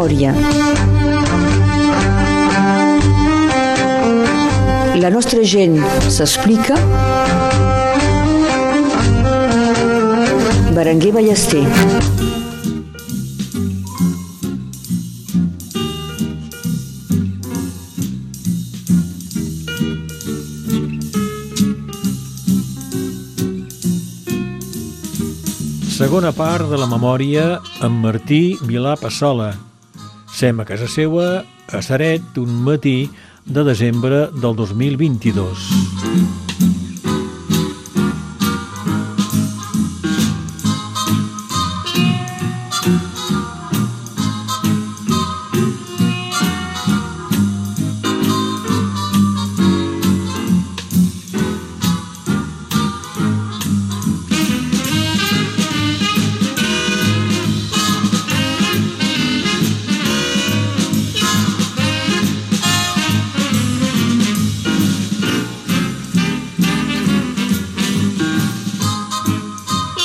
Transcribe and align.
memòria. 0.00 0.32
La 5.00 5.10
nostra 5.10 5.42
gent 5.44 5.76
s'explica. 6.08 6.76
Berenguer 10.72 11.12
Ballester. 11.12 11.64
Segona 26.00 26.32
part 26.32 26.70
de 26.70 26.78
la 26.80 26.88
memòria 26.88 27.58
amb 27.84 28.06
Martí 28.06 28.56
Vilà 28.64 28.96
Passola. 28.96 29.69
Sem 30.40 30.56
a 30.56 30.64
casa 30.64 30.86
seua 30.88 31.44
a 31.68 31.82
Saret 31.84 32.38
un 32.40 32.62
matí 32.64 33.10
de 33.44 33.60
desembre 33.60 34.22
del 34.32 34.56
2022. 34.56 36.49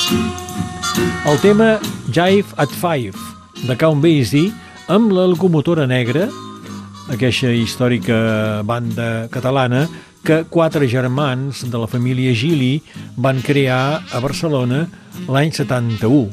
El 0.06 1.38
tema 1.42 1.80
Jive 2.12 2.46
at 2.56 2.70
Five 2.70 3.18
de 3.66 3.76
Count 3.76 4.02
Basie 4.02 4.52
amb 4.86 5.10
la 5.10 5.24
locomotora 5.26 5.86
negra, 5.90 6.28
aquesta 7.10 7.50
històrica 7.50 8.18
banda 8.66 9.26
catalana 9.34 9.86
que 10.26 10.44
quatre 10.50 10.86
germans 10.90 11.64
de 11.70 11.78
la 11.78 11.88
família 11.90 12.34
Gili 12.34 12.82
van 13.16 13.42
crear 13.42 14.02
a 14.10 14.20
Barcelona 14.22 14.84
l'any 15.26 15.50
71. 15.54 16.30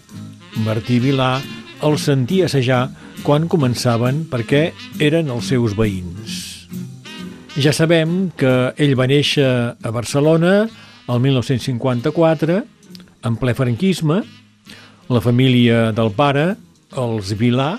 Martí 0.65 0.99
Vilà 1.01 1.39
el 1.81 1.97
sentia 1.97 2.45
assajar 2.45 2.87
quan 3.25 3.49
començaven 3.49 4.23
perquè 4.29 4.67
eren 5.01 5.29
els 5.33 5.49
seus 5.49 5.73
veïns. 5.77 6.67
Ja 7.57 7.73
sabem 7.73 8.31
que 8.37 8.73
ell 8.81 8.93
va 8.97 9.09
néixer 9.09 9.49
a 9.73 9.93
Barcelona 9.93 10.63
el 11.09 11.19
1954, 11.19 12.61
en 13.23 13.37
ple 13.39 13.53
franquisme, 13.55 14.21
la 15.09 15.21
família 15.23 15.91
del 15.95 16.11
pare, 16.15 16.53
els 16.99 17.33
Vilà, 17.39 17.77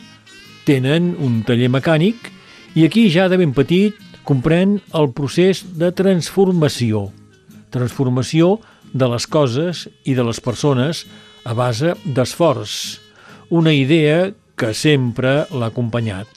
tenen 0.65 1.13
un 1.21 1.43
taller 1.47 1.71
mecànic 1.73 2.31
i 2.75 2.87
aquí 2.87 3.07
ja 3.13 3.29
de 3.29 3.39
ben 3.41 3.53
petit 3.55 3.97
comprèn 4.25 4.79
el 4.97 5.11
procés 5.13 5.63
de 5.79 5.91
transformació. 5.93 7.11
Transformació 7.75 8.59
de 8.95 9.09
les 9.11 9.27
coses 9.27 9.85
i 10.09 10.15
de 10.17 10.25
les 10.25 10.41
persones 10.41 11.05
a 11.45 11.53
base 11.55 11.93
d'esforç. 12.05 12.99
Una 13.51 13.75
idea 13.77 14.33
que 14.57 14.73
sempre 14.73 15.45
l'ha 15.53 15.69
acompanyat. 15.69 16.29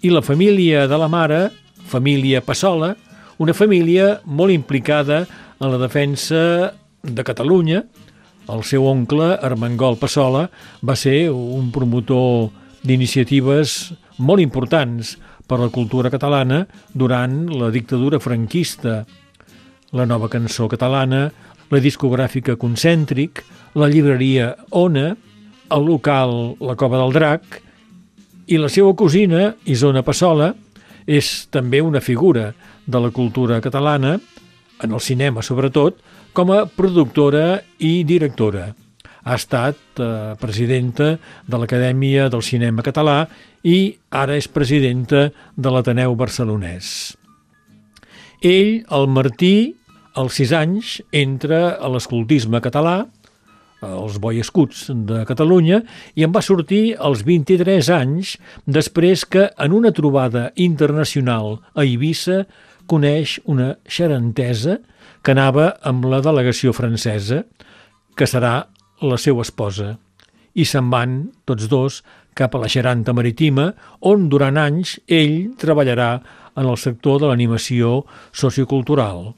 I 0.00 0.12
la 0.14 0.22
família 0.22 0.86
de 0.88 0.98
la 0.98 1.08
mare, 1.08 1.50
família 1.86 2.40
Passola, 2.40 2.94
una 3.38 3.52
família 3.52 4.20
molt 4.24 4.54
implicada 4.54 5.26
en 5.60 5.70
la 5.72 5.78
defensa 5.78 6.72
de 7.02 7.24
Catalunya, 7.24 7.84
el 8.48 8.62
seu 8.64 8.86
oncle, 8.86 9.34
Armengol 9.42 9.98
Passola, 9.98 10.46
va 10.82 10.96
ser 10.96 11.30
un 11.30 11.70
promotor 11.74 12.50
d'iniciatives 12.86 13.92
molt 14.18 14.42
importants 14.42 15.16
per 15.46 15.58
la 15.60 15.70
cultura 15.70 16.10
catalana 16.10 16.64
durant 16.94 17.46
la 17.50 17.70
dictadura 17.74 18.20
franquista. 18.22 19.04
La 19.92 20.06
nova 20.06 20.30
cançó 20.30 20.68
catalana, 20.68 21.28
la 21.70 21.82
discogràfica 21.82 22.56
Concèntric, 22.58 23.42
la 23.74 23.88
llibreria 23.90 24.54
Ona, 24.70 25.14
el 25.70 25.86
local 25.86 26.54
La 26.62 26.76
Cova 26.78 27.00
del 27.02 27.14
Drac 27.14 27.60
i 28.46 28.58
la 28.62 28.70
seva 28.70 28.94
cosina, 28.94 29.56
Isona 29.66 30.04
Passola, 30.06 30.52
és 31.06 31.46
també 31.50 31.80
una 31.82 32.02
figura 32.02 32.52
de 32.86 33.00
la 33.02 33.10
cultura 33.10 33.60
catalana, 33.62 34.16
en 34.82 34.92
el 34.92 35.00
cinema 35.00 35.42
sobretot, 35.42 35.98
com 36.36 36.50
a 36.52 36.66
productora 36.68 37.62
i 37.80 38.02
directora. 38.04 38.66
Ha 39.24 39.34
estat 39.40 40.00
eh, 40.04 40.34
presidenta 40.36 41.14
de 41.48 41.58
l'Acadèmia 41.58 42.26
del 42.28 42.42
Cinema 42.44 42.84
Català 42.84 43.22
i 43.64 43.96
ara 44.12 44.34
és 44.36 44.44
presidenta 44.52 45.30
de 45.56 45.72
l'Ateneu 45.72 46.12
Barcelonès. 46.12 47.16
Ell, 48.44 48.82
el 48.84 49.08
Martí, 49.08 49.72
als 50.12 50.36
6 50.42 50.52
anys, 50.58 50.90
entra 51.08 51.78
a 51.80 51.88
l'escoltisme 51.88 52.60
català, 52.60 52.98
els 53.86 54.18
Boy 54.20 54.42
Scouts 54.44 54.90
de 55.08 55.22
Catalunya, 55.28 55.80
i 56.20 56.26
en 56.26 56.34
va 56.36 56.44
sortir 56.44 56.98
als 57.00 57.24
23 57.24 57.88
anys 57.96 58.34
després 58.68 59.24
que 59.24 59.48
en 59.56 59.72
una 59.72 59.94
trobada 59.96 60.50
internacional 60.52 61.62
a 61.72 61.86
Eivissa 61.86 62.42
coneix 62.86 63.38
una 63.48 63.78
xerantesa 63.88 64.76
que 65.26 65.34
anava 65.34 65.72
amb 65.82 66.04
la 66.06 66.20
delegació 66.22 66.70
francesa, 66.70 67.40
que 68.14 68.28
serà 68.30 68.68
la 69.02 69.16
seva 69.18 69.42
esposa, 69.42 69.96
i 70.54 70.62
se'n 70.62 70.86
van, 70.92 71.16
tots 71.42 71.66
dos, 71.66 71.96
cap 72.38 72.54
a 72.54 72.60
la 72.62 72.68
Xeranta 72.70 73.10
Marítima, 73.16 73.72
on 74.06 74.28
durant 74.30 74.60
anys 74.62 75.00
ell 75.10 75.56
treballarà 75.58 76.20
en 76.54 76.62
el 76.62 76.78
sector 76.78 77.18
de 77.18 77.32
l'animació 77.32 78.04
sociocultural. 78.30 79.32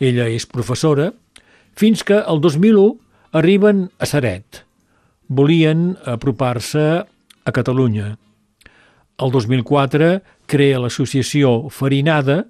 Ella 0.00 0.24
és 0.32 0.48
professora, 0.48 1.10
fins 1.76 2.00
que 2.00 2.16
el 2.16 2.40
2001 2.40 2.96
arriben 3.36 3.90
a 4.00 4.08
Saret. 4.08 4.64
Volien 5.28 5.98
apropar-se 6.08 6.86
a 7.04 7.52
Catalunya. 7.52 8.14
El 9.20 9.36
2004 9.36 10.14
crea 10.48 10.80
l'associació 10.80 11.68
Farinada, 11.68 12.46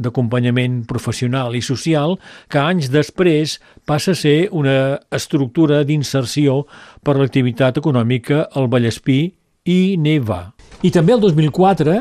d'acompanyament 0.00 0.80
professional 0.88 1.54
i 1.56 1.62
social 1.64 2.16
que 2.50 2.60
anys 2.60 2.90
després 2.92 3.58
passa 3.88 4.14
a 4.14 4.18
ser 4.18 4.48
una 4.56 4.98
estructura 5.12 5.82
d'inserció 5.84 6.64
per 7.04 7.18
l'activitat 7.18 7.78
econòmica 7.82 8.46
al 8.56 8.70
Vallespí 8.72 9.20
i 9.68 9.80
Neva. 10.00 10.42
I 10.82 10.90
també 10.94 11.12
el 11.14 11.20
2004, 11.20 11.98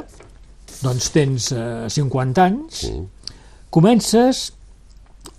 doncs 0.80 1.12
tens 1.12 1.52
eh, 1.52 1.90
50 1.92 2.46
anys, 2.46 2.82
sí. 2.86 2.96
comences 3.70 4.48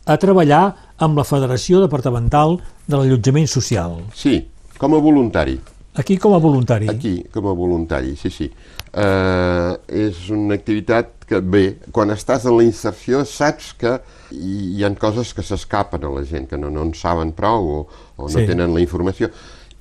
a 0.05 0.17
treballar 0.21 0.65
amb 1.01 1.19
la 1.19 1.25
Federació 1.25 1.81
Departamental 1.81 2.59
de 2.87 2.99
l'Allotjament 2.99 3.49
Social. 3.49 3.97
Sí, 4.15 4.43
com 4.81 4.97
a 4.97 5.01
voluntari. 5.01 5.57
Aquí 5.99 6.17
com 6.23 6.35
a 6.35 6.39
voluntari. 6.39 6.89
Aquí 6.89 7.25
com 7.33 7.49
a 7.51 7.53
voluntari, 7.53 8.15
sí, 8.17 8.31
sí. 8.31 8.47
Uh, 8.91 9.75
és 9.91 10.29
una 10.35 10.55
activitat 10.55 11.25
que 11.27 11.41
bé, 11.43 11.65
quan 11.95 12.11
estàs 12.15 12.47
en 12.47 12.57
la 12.59 12.67
inserció 12.67 13.25
saps 13.27 13.73
que 13.79 13.97
hi, 14.31 14.77
hi 14.77 14.85
han 14.87 14.97
coses 14.99 15.33
que 15.35 15.43
s'escapen 15.47 16.07
a 16.07 16.13
la 16.15 16.23
gent, 16.27 16.47
que 16.51 16.59
no, 16.59 16.71
no 16.75 16.87
en 16.87 16.95
saben 16.99 17.31
prou 17.35 17.71
o, 17.71 17.81
o 18.17 18.29
no 18.29 18.35
sí. 18.35 18.47
tenen 18.47 18.75
la 18.75 18.83
informació. 18.83 19.31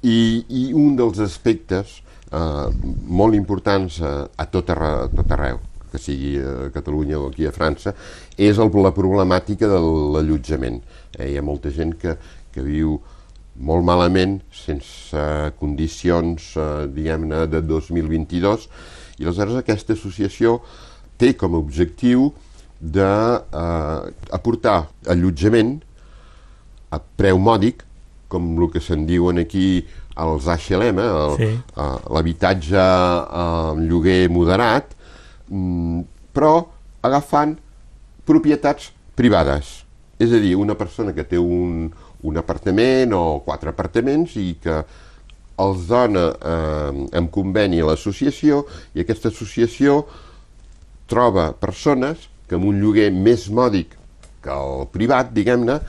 I, 0.02 0.46
I 0.50 0.64
un 0.78 0.98
dels 0.98 1.22
aspectes 1.22 2.00
uh, 2.34 2.70
molt 3.06 3.38
importants 3.38 4.00
uh, 4.02 4.26
a, 4.34 4.48
tot 4.50 4.70
arreu, 4.74 5.06
a 5.06 5.14
tot 5.14 5.38
arreu, 5.38 5.62
que 5.92 6.02
sigui 6.02 6.36
a 6.42 6.72
Catalunya 6.74 7.22
o 7.22 7.30
aquí 7.30 7.46
a 7.50 7.54
França, 7.54 7.94
és 8.38 8.58
el, 8.58 8.74
la 8.82 8.94
problemàtica 8.98 9.70
de 9.70 9.78
l'allotjament. 10.16 10.82
Eh, 11.18 11.32
hi 11.34 11.38
ha 11.38 11.46
molta 11.46 11.74
gent 11.74 11.98
que, 12.02 12.18
que 12.54 12.66
viu 12.66 12.98
molt 13.60 13.84
malament, 13.84 14.40
sense 14.56 15.24
condicions, 15.60 16.54
eh, 16.56 16.88
diguem-ne, 16.96 17.46
de 17.52 17.62
2022, 17.62 18.68
i 19.20 19.28
aleshores 19.28 19.60
aquesta 19.60 19.96
associació 19.98 20.60
té 21.20 21.34
com 21.36 21.56
a 21.56 21.60
objectiu 21.60 22.30
d'aportar 22.80 24.78
eh, 24.88 25.12
allotjament 25.12 25.76
a 26.96 27.00
preu 27.00 27.40
mòdic, 27.40 27.84
com 28.32 28.54
el 28.62 28.70
que 28.72 28.82
se'n 28.82 29.08
diuen 29.10 29.42
aquí 29.42 29.84
els 30.20 30.48
HLM, 30.48 31.02
sí. 31.36 31.50
eh, 31.52 31.98
l'habitatge 32.16 32.86
en 33.44 33.84
lloguer 33.90 34.30
moderat, 34.32 34.96
mm, 35.50 36.02
però 36.36 36.54
agafant 37.04 37.58
propietats 38.28 38.94
privades. 39.20 39.84
És 40.20 40.32
a 40.36 40.40
dir, 40.40 40.56
una 40.60 40.76
persona 40.76 41.14
que 41.16 41.24
té 41.28 41.40
un, 41.40 41.90
un 42.24 42.40
apartament 42.40 43.14
o 43.16 43.40
quatre 43.46 43.72
apartaments 43.72 44.36
i 44.40 44.54
que 44.62 44.82
els 45.60 45.86
dona 45.90 46.26
eh, 46.32 47.06
en 47.20 47.30
conveni 47.32 47.82
a 47.82 47.90
l'associació 47.90 48.64
i 48.96 49.04
aquesta 49.04 49.32
associació 49.32 50.04
troba 51.10 51.52
persones 51.60 52.28
que 52.48 52.58
amb 52.58 52.70
un 52.70 52.80
lloguer 52.82 53.10
més 53.14 53.48
mòdic 53.54 53.96
que 54.44 54.56
el 54.56 54.86
privat, 54.94 55.34
diguem-ne, 55.36 55.80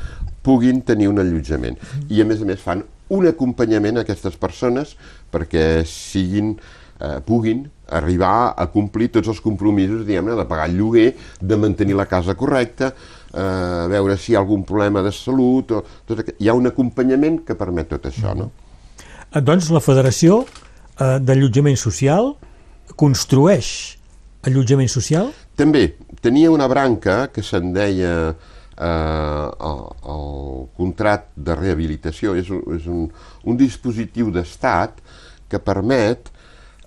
puguin 0.42 0.80
tenir 0.82 1.10
un 1.10 1.20
allotjament. 1.22 1.78
I 2.10 2.22
a 2.22 2.26
més 2.26 2.42
a 2.42 2.48
més 2.48 2.60
fan 2.62 2.82
un 3.10 3.26
acompanyament 3.28 3.98
a 3.98 4.04
aquestes 4.04 4.36
persones 4.40 4.96
perquè 5.30 5.84
siguin, 5.86 6.54
eh, 6.98 7.18
puguin 7.26 7.64
arribar 7.90 8.54
a 8.56 8.66
complir 8.70 9.10
tots 9.14 9.30
els 9.30 9.40
compromisos, 9.42 10.04
diguem-ne, 10.06 10.36
de 10.38 10.46
pagar 10.50 10.68
el 10.70 10.78
lloguer, 10.78 11.08
de 11.40 11.58
mantenir 11.58 11.98
la 11.98 12.06
casa 12.10 12.36
correcta, 12.38 12.92
eh, 13.34 13.86
veure 13.92 14.16
si 14.18 14.32
hi 14.32 14.36
ha 14.36 14.42
algun 14.42 14.64
problema 14.68 15.02
de 15.06 15.12
salut, 15.14 15.72
o 15.72 15.84
tot 16.06 16.18
aquest... 16.24 16.40
hi 16.40 16.50
ha 16.50 16.56
un 16.58 16.70
acompanyament 16.70 17.42
que 17.46 17.56
permet 17.58 17.90
tot 17.94 18.10
això, 18.10 18.34
no? 18.36 18.50
Eh, 19.30 19.40
Doncs 19.40 19.70
la 19.74 19.82
Federació 19.84 20.42
eh, 20.44 21.18
d'Allotjament 21.22 21.78
Social 21.78 22.34
construeix 22.98 23.96
allotjament 24.46 24.88
social? 24.90 25.30
També 25.58 25.94
tenia 26.24 26.50
una 26.52 26.68
branca 26.70 27.26
que 27.32 27.44
se'n 27.44 27.72
deia 27.76 28.12
eh, 28.30 29.48
el, 29.70 29.82
el 30.14 30.68
contract 30.78 31.32
de 31.36 31.56
rehabilitació, 31.58 32.34
és 32.40 32.50
un, 32.52 32.62
és 32.76 32.86
un, 32.90 33.06
un 33.44 33.60
dispositiu 33.60 34.30
d'estat 34.34 35.02
que 35.50 35.60
permet 35.62 36.30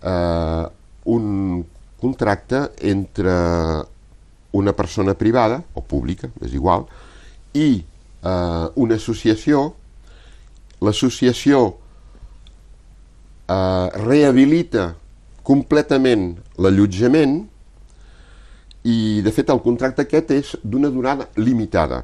eh, 0.01 0.65
un 1.13 1.63
contracte 2.03 2.65
entre 2.83 3.33
una 4.53 4.73
persona 4.77 5.15
privada, 5.17 5.63
o 5.73 5.81
pública, 5.81 6.29
és 6.45 6.53
igual, 6.53 6.85
i 7.53 7.83
eh, 8.23 8.67
una 8.75 8.95
associació, 8.99 9.73
l'associació 10.83 11.63
eh, 13.49 13.87
rehabilita 14.03 14.93
completament 15.43 16.31
l'allotjament 16.61 17.41
i, 18.83 19.21
de 19.23 19.31
fet, 19.31 19.49
el 19.49 19.61
contracte 19.63 20.03
aquest 20.03 20.31
és 20.35 20.55
d'una 20.63 20.91
durada 20.91 21.29
limitada, 21.39 22.03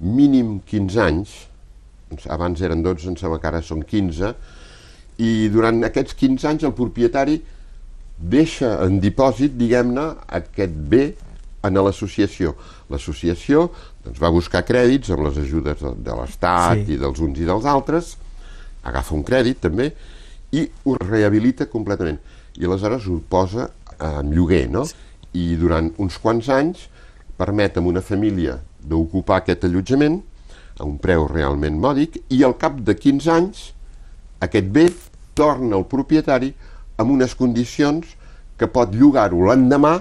mínim 0.00 0.58
15 0.66 1.02
anys, 1.02 1.34
abans 2.30 2.60
eren 2.62 2.82
12, 2.84 3.12
em 3.12 3.18
sembla 3.18 3.40
que 3.42 3.50
ara 3.50 3.62
són 3.64 3.82
15, 3.86 4.32
i 5.22 5.48
durant 5.52 5.80
aquests 5.86 6.16
15 6.18 6.48
anys 6.50 6.66
el 6.68 6.74
propietari 6.76 7.38
deixa 8.16 8.74
en 8.84 8.98
dipòsit, 9.00 9.54
diguem-ne, 9.56 10.10
aquest 10.38 10.76
bé 10.90 11.04
en 11.68 11.80
l'associació. 11.84 12.54
L'associació 12.90 13.66
doncs, 14.04 14.20
va 14.22 14.30
buscar 14.34 14.64
crèdits 14.66 15.10
amb 15.14 15.26
les 15.26 15.38
ajudes 15.42 15.80
de, 15.82 15.92
de 16.06 16.16
l'Estat 16.20 16.84
Sí. 16.84 16.94
i 16.94 17.00
dels 17.00 17.20
uns 17.20 17.38
i 17.40 17.48
dels 17.48 17.66
altres, 17.66 18.16
agafa 18.86 19.14
un 19.14 19.24
crèdit 19.26 19.60
també, 19.60 19.90
i 20.52 20.68
ho 20.84 20.94
rehabilita 21.00 21.66
completament. 21.66 22.18
I 22.56 22.64
aleshores 22.64 23.06
ho 23.10 23.18
posa 23.28 23.70
en 23.98 24.30
lloguer, 24.32 24.68
no? 24.70 24.86
I 25.34 25.56
durant 25.60 25.90
uns 25.98 26.16
quants 26.22 26.48
anys 26.48 26.86
permet 27.36 27.76
a 27.76 27.80
una 27.84 28.00
família 28.00 28.56
d'ocupar 28.80 29.42
aquest 29.42 29.66
allotjament 29.68 30.20
a 30.78 30.84
un 30.84 30.96
preu 31.02 31.26
realment 31.28 31.76
mòdic 31.80 32.20
i 32.32 32.42
al 32.44 32.54
cap 32.60 32.78
de 32.84 32.94
15 32.96 33.32
anys 33.32 33.62
aquest 34.44 34.68
bé 34.72 34.86
torna 35.36 35.76
al 35.76 35.86
propietari 35.88 36.52
amb 36.96 37.12
unes 37.12 37.34
condicions 37.36 38.14
que 38.56 38.68
pot 38.72 38.92
llogar-ho 38.96 39.42
l'endemà 39.48 39.98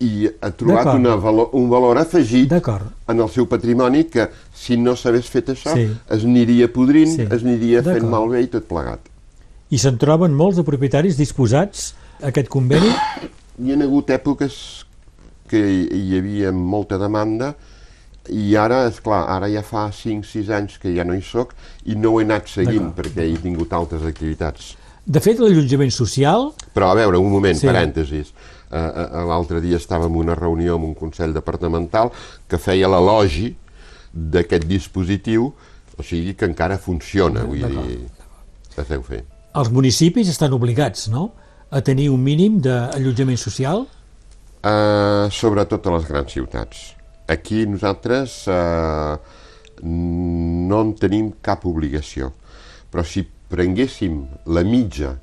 i 0.00 0.28
ha 0.40 0.50
trobat 0.56 0.94
una 0.96 1.14
valor, 1.20 1.50
un 1.52 1.68
valor 1.68 1.98
afegit 2.00 2.52
en 2.52 3.18
el 3.20 3.28
seu 3.28 3.46
patrimoni 3.46 4.06
que 4.08 4.28
si 4.56 4.78
no 4.80 4.94
s'hagués 4.96 5.28
fet 5.28 5.50
això 5.52 5.74
Sí. 5.76 5.90
es 6.08 6.24
aniria 6.24 6.72
podrint, 6.72 7.16
Sí. 7.16 7.22
es 7.30 7.42
aniria 7.44 7.82
fent 7.82 8.08
malbé 8.08 8.42
i 8.42 8.46
tot 8.46 8.64
plegat. 8.64 9.00
I 9.70 9.78
se'n 9.78 9.98
troben 9.98 10.32
molts 10.32 10.56
de 10.56 10.64
propietaris 10.64 11.16
disposats 11.16 11.94
a 12.22 12.28
aquest 12.28 12.48
conveni? 12.48 12.88
Hi 13.60 13.72
ha 13.72 13.76
hagut 13.84 14.08
èpoques 14.08 14.84
que 15.48 15.60
hi 15.92 16.16
havia 16.16 16.50
molta 16.52 16.96
demanda 16.98 17.54
i 18.30 18.56
ara, 18.56 18.86
és 18.88 19.00
clar, 19.00 19.24
ara 19.28 19.48
ja 19.50 19.62
fa 19.62 19.90
5-6 19.92 20.48
anys 20.50 20.78
que 20.78 20.94
ja 20.94 21.04
no 21.04 21.14
hi 21.14 21.22
sóc 21.22 21.54
i 21.84 21.94
no 21.94 22.12
ho 22.14 22.20
he 22.20 22.24
anat 22.24 22.48
seguint 22.48 22.92
perquè 22.96 23.26
he 23.26 23.36
tingut 23.36 23.72
altres 23.72 24.02
activitats. 24.02 24.76
De 25.04 25.20
fet, 25.20 25.40
l'allotjament 25.40 25.90
social... 25.90 26.52
Però 26.74 26.90
a 26.90 26.94
veure, 26.94 27.18
un 27.18 27.30
moment, 27.32 27.56
sí. 27.56 27.66
parèntesis. 27.66 28.32
Uh, 28.70 28.78
uh, 28.78 29.24
L'altre 29.26 29.58
dia 29.64 29.80
estàvem 29.80 30.12
en 30.14 30.20
una 30.22 30.36
reunió 30.38 30.76
amb 30.78 30.86
un 30.86 30.94
Consell 30.94 31.34
Departamental 31.34 32.12
que 32.46 32.58
feia 32.58 32.90
l'elogi 32.90 33.50
d'aquest 34.12 34.66
dispositiu, 34.70 35.50
o 35.98 36.06
sigui 36.06 36.36
que 36.38 36.46
encara 36.46 36.78
funciona, 36.78 37.42
vull 37.46 37.66
dir, 37.66 37.98
es 38.76 38.86
deu 38.88 39.02
fer. 39.06 39.24
Els 39.58 39.70
municipis 39.74 40.30
estan 40.30 40.54
obligats, 40.54 41.08
no?, 41.10 41.32
a 41.70 41.80
tenir 41.86 42.08
un 42.10 42.22
mínim 42.22 42.58
d'allotjament 42.62 43.38
social? 43.38 43.84
Uh, 44.60 45.30
sobretot 45.30 45.86
a 45.86 45.94
les 45.94 46.06
grans 46.08 46.32
ciutats. 46.34 46.80
Aquí 47.30 47.62
nosaltres 47.70 48.42
uh, 48.50 49.16
no 49.82 50.80
en 50.82 50.94
tenim 50.98 51.30
cap 51.42 51.66
obligació, 51.70 52.32
però 52.90 53.06
si 53.06 53.22
prenguéssim 53.50 54.24
la 54.50 54.64
mitja 54.66 55.14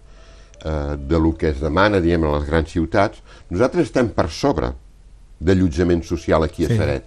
uh, 0.66 0.96
de 0.98 1.20
lo 1.20 1.34
que 1.38 1.50
es 1.50 1.60
demana, 1.62 2.00
diguem, 2.02 2.24
a 2.26 2.38
les 2.40 2.48
grans 2.50 2.72
ciutats, 2.72 3.22
nosaltres 3.50 3.88
estem 3.90 4.10
per 4.10 4.30
sobre 4.30 4.72
d'allotjament 5.40 6.04
social 6.04 6.44
aquí 6.44 6.66
a 6.66 6.70
Sí. 6.70 6.78
Seret. 6.78 7.04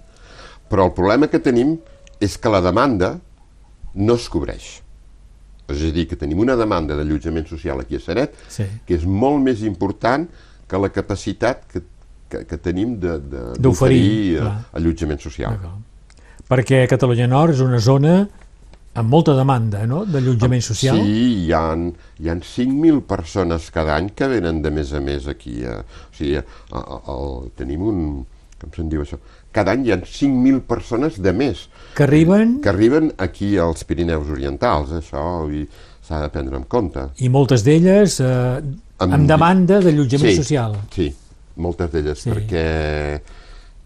Però 0.70 0.84
el 0.86 0.92
problema 0.94 1.26
que 1.28 1.40
tenim 1.42 1.78
és 2.20 2.36
que 2.38 2.48
la 2.48 2.60
demanda 2.60 3.18
no 3.94 4.14
es 4.14 4.28
cobreix. 4.28 4.80
És 5.70 5.82
a 5.82 5.90
dir, 5.94 6.06
que 6.08 6.16
tenim 6.16 6.38
una 6.42 6.56
demanda 6.56 6.94
d'allotjament 6.98 7.46
social 7.46 7.80
aquí 7.80 7.96
a 7.96 8.00
Seret 8.00 8.34
Sí. 8.48 8.64
que 8.86 8.94
és 8.94 9.04
molt 9.04 9.42
més 9.42 9.62
important 9.62 10.28
que 10.68 10.78
la 10.78 10.88
capacitat 10.90 11.64
que, 11.66 11.82
que, 12.28 12.44
que 12.46 12.56
tenim 12.58 12.98
D'oferir, 13.00 14.38
eh, 14.38 14.50
allotjament 14.72 15.18
social. 15.20 15.58
Perquè 16.50 16.86
Catalunya 16.90 17.26
Nord 17.26 17.54
és 17.54 17.60
una 17.60 17.78
zona 17.78 18.28
amb 19.00 19.10
molta 19.12 19.34
demanda, 19.38 19.82
no?, 19.88 20.04
d'allotjament 20.08 20.62
social. 20.64 21.00
Sí, 21.00 21.46
hi 21.46 21.52
ha, 21.56 21.62
hi 22.20 22.30
ha 22.30 22.36
5.000 22.36 23.02
persones 23.08 23.70
cada 23.74 23.96
any 23.96 24.12
que 24.16 24.28
venen 24.30 24.60
de 24.62 24.72
més 24.74 24.92
a 24.94 25.00
més 25.04 25.28
aquí. 25.30 25.60
A, 25.64 25.80
o 25.80 26.14
sigui, 26.16 26.36
a, 26.40 26.44
a, 26.78 27.00
a, 27.14 27.18
tenim 27.58 27.82
un... 27.90 28.02
com 28.60 28.72
se'n 28.76 28.90
diu 28.92 29.00
això? 29.04 29.16
Cada 29.56 29.72
any 29.74 29.86
hi 29.88 29.94
ha 29.94 29.98
5.000 30.04 30.60
persones 30.68 31.16
de 31.18 31.32
més 31.34 31.64
Que 31.96 32.04
arriben 32.04 32.58
que 32.62 32.68
arriben 32.70 33.08
aquí 33.18 33.56
als 33.58 33.82
Pirineus 33.88 34.28
Orientals. 34.30 34.92
Això 35.00 35.24
i 35.50 35.64
s'ha 36.06 36.20
de 36.22 36.28
prendre 36.34 36.60
en 36.60 36.68
compte. 36.70 37.08
i 37.24 37.28
moltes 37.32 37.64
d'elles 37.66 38.20
eh, 38.20 38.60
amb, 39.00 39.16
Amb- 39.16 39.26
demanda 39.28 39.80
d'allotjament 39.82 40.34
sí, 40.34 40.42
social. 40.42 40.76
Sí, 40.94 41.08
moltes 41.56 41.90
d'elles, 41.94 42.20
sí. 42.20 42.30
perquè, 42.30 42.64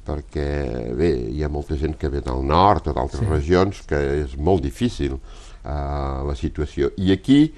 perquè 0.04 0.92
bé, 0.96 1.10
hi 1.32 1.42
ha 1.44 1.48
molta 1.48 1.76
gent 1.80 1.96
que 1.98 2.10
ve 2.12 2.20
del 2.24 2.42
nord 2.44 2.88
o 2.88 2.92
d'altres 2.96 3.22
Sí. 3.22 3.30
regions 3.30 3.82
que 3.88 3.96
és 4.24 4.36
molt 4.36 4.62
difícil 4.62 5.14
uh, 5.16 6.24
la 6.28 6.34
situació. 6.36 6.90
I 7.00 7.12
aquí, 7.12 7.54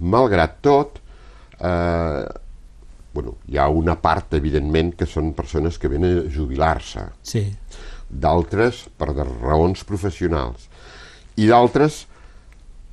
malgrat 0.00 0.60
tot, 0.62 1.00
eh, 1.60 2.24
bueno, 3.12 3.34
hi 3.48 3.58
ha 3.58 3.66
una 3.68 3.96
part, 4.00 4.32
evidentment, 4.38 4.94
que 4.96 5.06
són 5.06 5.32
persones 5.34 5.76
que 5.78 5.88
venen 5.90 6.18
a 6.22 6.30
jubilar-se, 6.30 7.08
Sí. 7.22 7.44
d'altres 8.08 8.88
per 8.96 9.12
de 9.14 9.24
raons 9.24 9.84
professionals 9.84 10.68
i 11.36 11.46
d'altres 11.46 12.06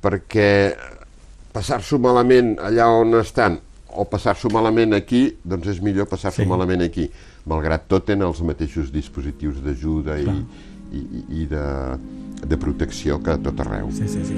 perquè 0.02 0.76
passar-s'ho 1.52 1.98
malament 1.98 2.56
allà 2.62 2.86
on 3.00 3.14
estan 3.18 3.58
o 3.88 4.04
passar-s'ho 4.04 4.50
malament 4.52 4.94
aquí, 4.94 5.38
doncs 5.42 5.66
és 5.66 5.80
millor 5.82 6.06
passar-s'ho 6.06 6.42
sí. 6.44 6.48
malament 6.48 6.82
aquí. 6.84 7.08
Malgrat 7.48 7.86
tot 7.88 8.04
tenen 8.10 8.26
els 8.28 8.42
mateixos 8.44 8.90
dispositius 8.92 9.62
d'ajuda 9.64 10.18
i, 10.20 10.28
i, 10.92 11.02
i- 11.42 11.46
de, 11.48 11.64
de 12.46 12.56
protecció 12.60 13.16
que 13.24 13.32
a 13.36 13.38
tot 13.40 13.60
arreu. 13.64 13.88
Sí, 13.92 14.08
sí, 14.08 14.20
sí. 14.28 14.36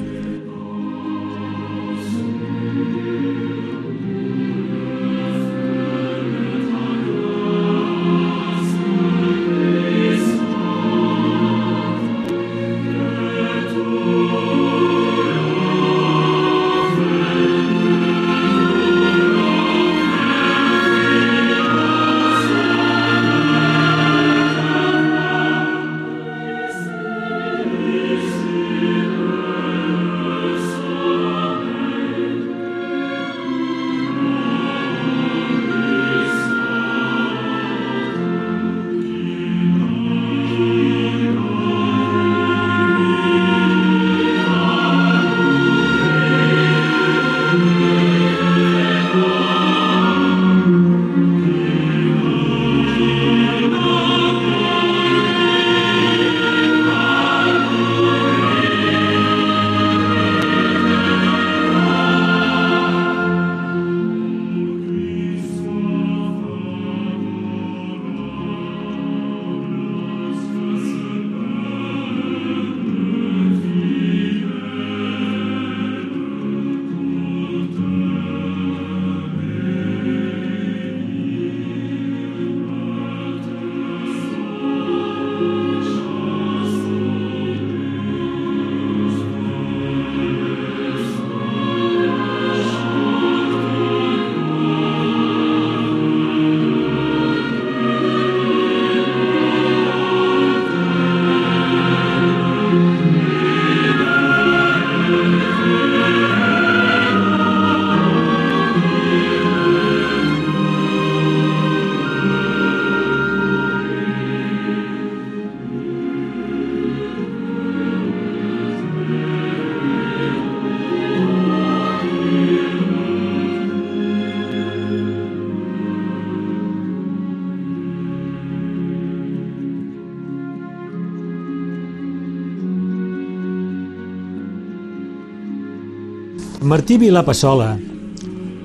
Martí 136.71 137.00
Vilà 137.03 137.25
Passola, 137.27 137.73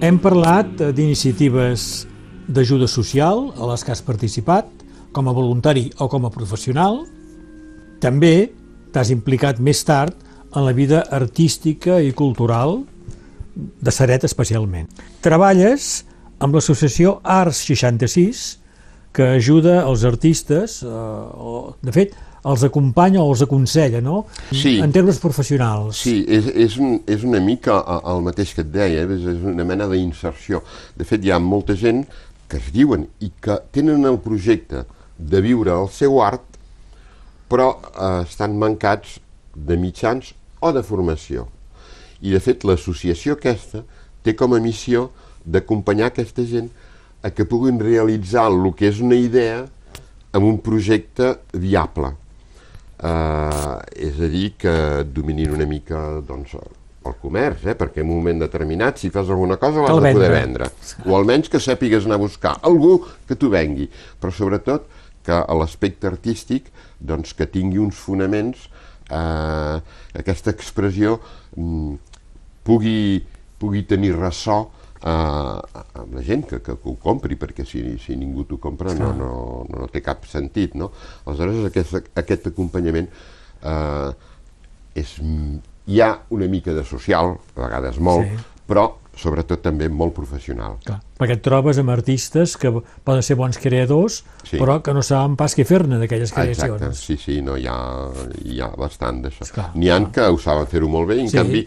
hem 0.05 0.17
parlat 0.21 0.67
d'iniciatives 0.93 2.03
d'ajuda 2.45 2.85
social 2.85 3.47
a 3.57 3.65
les 3.71 3.81
que 3.81 3.89
has 3.95 4.03
participat, 4.05 4.67
com 5.09 5.25
a 5.25 5.33
voluntari 5.33 5.88
o 5.97 6.05
com 6.12 6.27
a 6.27 6.29
professional. 6.29 7.00
També 8.03 8.51
t'has 8.93 9.09
implicat 9.09 9.57
més 9.57 9.81
tard 9.88 10.13
en 10.51 10.67
la 10.67 10.75
vida 10.77 11.01
artística 11.17 11.97
i 11.97 12.13
cultural 12.13 12.83
de 13.55 13.95
Saret 13.95 14.29
especialment. 14.29 14.85
Treballes 15.25 16.03
amb 16.38 16.59
l'associació 16.59 17.17
Arts 17.24 17.63
66, 17.71 18.45
que 19.17 19.31
ajuda 19.39 19.79
els 19.81 20.05
artistes, 20.05 20.83
eh, 20.85 21.65
de 21.81 21.97
fet, 21.97 22.13
els 22.45 22.63
acompanya 22.67 23.23
o 23.23 23.31
els 23.31 23.41
aconsella, 23.45 24.01
no? 24.05 24.25
Sí. 24.51 24.77
En 24.83 24.93
termes 24.93 25.17
professionals. 25.21 25.97
Sí, 26.05 26.19
és, 26.29 26.47
és, 26.53 26.77
un, 26.81 26.99
és 27.09 27.25
una 27.25 27.41
mica 27.41 27.79
el 27.97 28.21
mateix 28.25 28.53
que 28.55 28.63
et 28.65 28.71
deia, 28.73 29.05
és, 29.05 29.25
és 29.33 29.43
una 29.53 29.65
mena 29.67 29.89
d'inserció. 29.91 30.61
De 30.97 31.07
fet, 31.07 31.25
hi 31.25 31.33
ha 31.33 31.41
molta 31.41 31.77
gent 31.79 32.03
que 32.51 32.59
es 32.61 32.69
diuen 32.73 33.07
i 33.25 33.31
que 33.41 33.57
tenen 33.73 34.05
el 34.05 34.19
projecte 34.21 34.85
de 35.17 35.41
viure 35.41 35.73
el 35.73 35.89
seu 35.93 36.19
art, 36.21 36.43
però 37.49 37.71
eh, 37.75 38.23
estan 38.25 38.57
mancats 38.61 39.19
de 39.55 39.77
mitjans 39.79 40.33
o 40.61 40.71
de 40.75 40.83
formació. 40.85 41.47
I, 42.21 42.31
de 42.33 42.41
fet, 42.41 42.65
l'associació 42.67 43.35
aquesta 43.35 43.83
té 44.25 44.33
com 44.37 44.55
a 44.55 44.61
missió 44.61 45.09
d'acompanyar 45.45 46.09
aquesta 46.11 46.45
gent 46.49 46.69
a 47.25 47.31
que 47.33 47.45
puguin 47.49 47.79
realitzar 47.81 48.47
el 48.51 48.69
que 48.77 48.89
és 48.89 49.01
una 49.01 49.17
idea 49.17 49.63
amb 50.35 50.45
un 50.45 50.59
projecte 50.61 51.35
viable. 51.53 52.13
Eh, 52.95 53.77
és 54.07 54.19
a 54.23 54.31
dir, 54.31 54.49
que 54.59 54.73
dominin 55.11 55.53
una 55.55 55.67
mica 55.67 56.21
doncs, 56.25 56.55
el 57.05 57.15
comerç, 57.21 57.65
eh? 57.69 57.75
perquè 57.77 58.01
en 58.01 58.09
un 58.09 58.19
moment 58.19 58.39
determinat, 58.41 58.97
si 58.97 59.11
fas 59.13 59.29
alguna 59.29 59.59
cosa, 59.61 59.83
l'has 59.83 60.01
de 60.01 60.13
poder 60.17 60.31
vendre. 60.33 60.69
O 61.05 61.17
almenys 61.17 61.51
que 61.53 61.61
sàpigues 61.61 62.07
anar 62.07 62.17
a 62.17 62.23
buscar 62.23 62.55
algú 62.65 62.97
que 63.27 63.37
t'ho 63.37 63.51
vengui. 63.53 63.89
Però 64.21 64.33
sobretot 64.33 64.87
que 65.25 65.35
a 65.35 65.57
l'aspecte 65.57 66.09
artístic 66.09 66.71
doncs, 66.99 67.35
que 67.37 67.47
tingui 67.49 67.81
uns 67.81 67.99
fonaments, 67.99 68.67
eh, 69.09 69.77
aquesta 70.17 70.53
expressió 70.53 71.19
mm, 71.55 71.93
pugui, 72.65 73.21
pugui 73.61 73.85
tenir 73.89 74.15
ressò 74.17 74.63
amb 75.05 76.15
la 76.17 76.24
gent 76.25 76.47
que, 76.50 76.59
que, 76.65 76.75
que 76.81 76.89
ho 76.89 76.95
compri, 77.01 77.38
perquè 77.38 77.65
si, 77.67 77.83
si 78.01 78.17
ningú 78.17 78.47
t'ho 78.50 78.57
compra 78.62 78.93
no, 78.97 79.12
no, 79.13 79.29
no, 79.69 79.79
no 79.85 79.89
té 79.93 80.01
cap 80.05 80.25
sentit. 80.29 80.74
No? 80.79 80.91
Aleshores, 81.25 81.62
aquest, 81.69 82.12
aquest 82.17 82.50
acompanyament 82.50 83.09
eh, 83.62 84.12
és, 84.97 85.15
hi 85.85 86.01
ha 86.01 86.12
una 86.33 86.50
mica 86.50 86.74
de 86.74 86.85
social, 86.88 87.35
a 87.38 87.65
vegades 87.67 88.00
molt, 88.01 88.25
sí. 88.25 88.62
però 88.65 88.88
sobretot 89.15 89.62
també 89.63 89.88
molt 89.88 90.12
professional. 90.15 90.75
Clar, 90.83 90.97
perquè 91.19 91.38
et 91.38 91.43
trobes 91.45 91.77
amb 91.79 91.93
artistes 91.93 92.57
que 92.59 92.71
poden 92.74 93.24
ser 93.24 93.38
bons 93.39 93.59
creadors, 93.62 94.24
sí. 94.41 94.57
però 94.59 94.81
que 94.83 94.95
no 94.95 95.05
saben 95.05 95.38
pas 95.39 95.55
què 95.55 95.63
fer-ne 95.67 96.01
d'aquelles 96.01 96.33
creacions. 96.35 96.81
Exacte, 96.81 96.91
sí, 97.00 97.15
sí, 97.21 97.39
no, 97.45 97.55
hi 97.55 97.69
ha, 97.71 97.77
hi 98.43 98.59
ha 98.59 98.74
bastant 98.75 99.21
d'això. 99.24 99.47
N'hi 99.77 99.93
ha 99.93 100.01
que 100.12 100.27
ho 100.27 100.41
saben 100.41 100.67
fer-ho 100.71 100.91
molt 100.91 101.13
bé, 101.13 101.21
i 101.21 101.27
en 101.27 101.31
sí. 101.31 101.39
canvi 101.39 101.63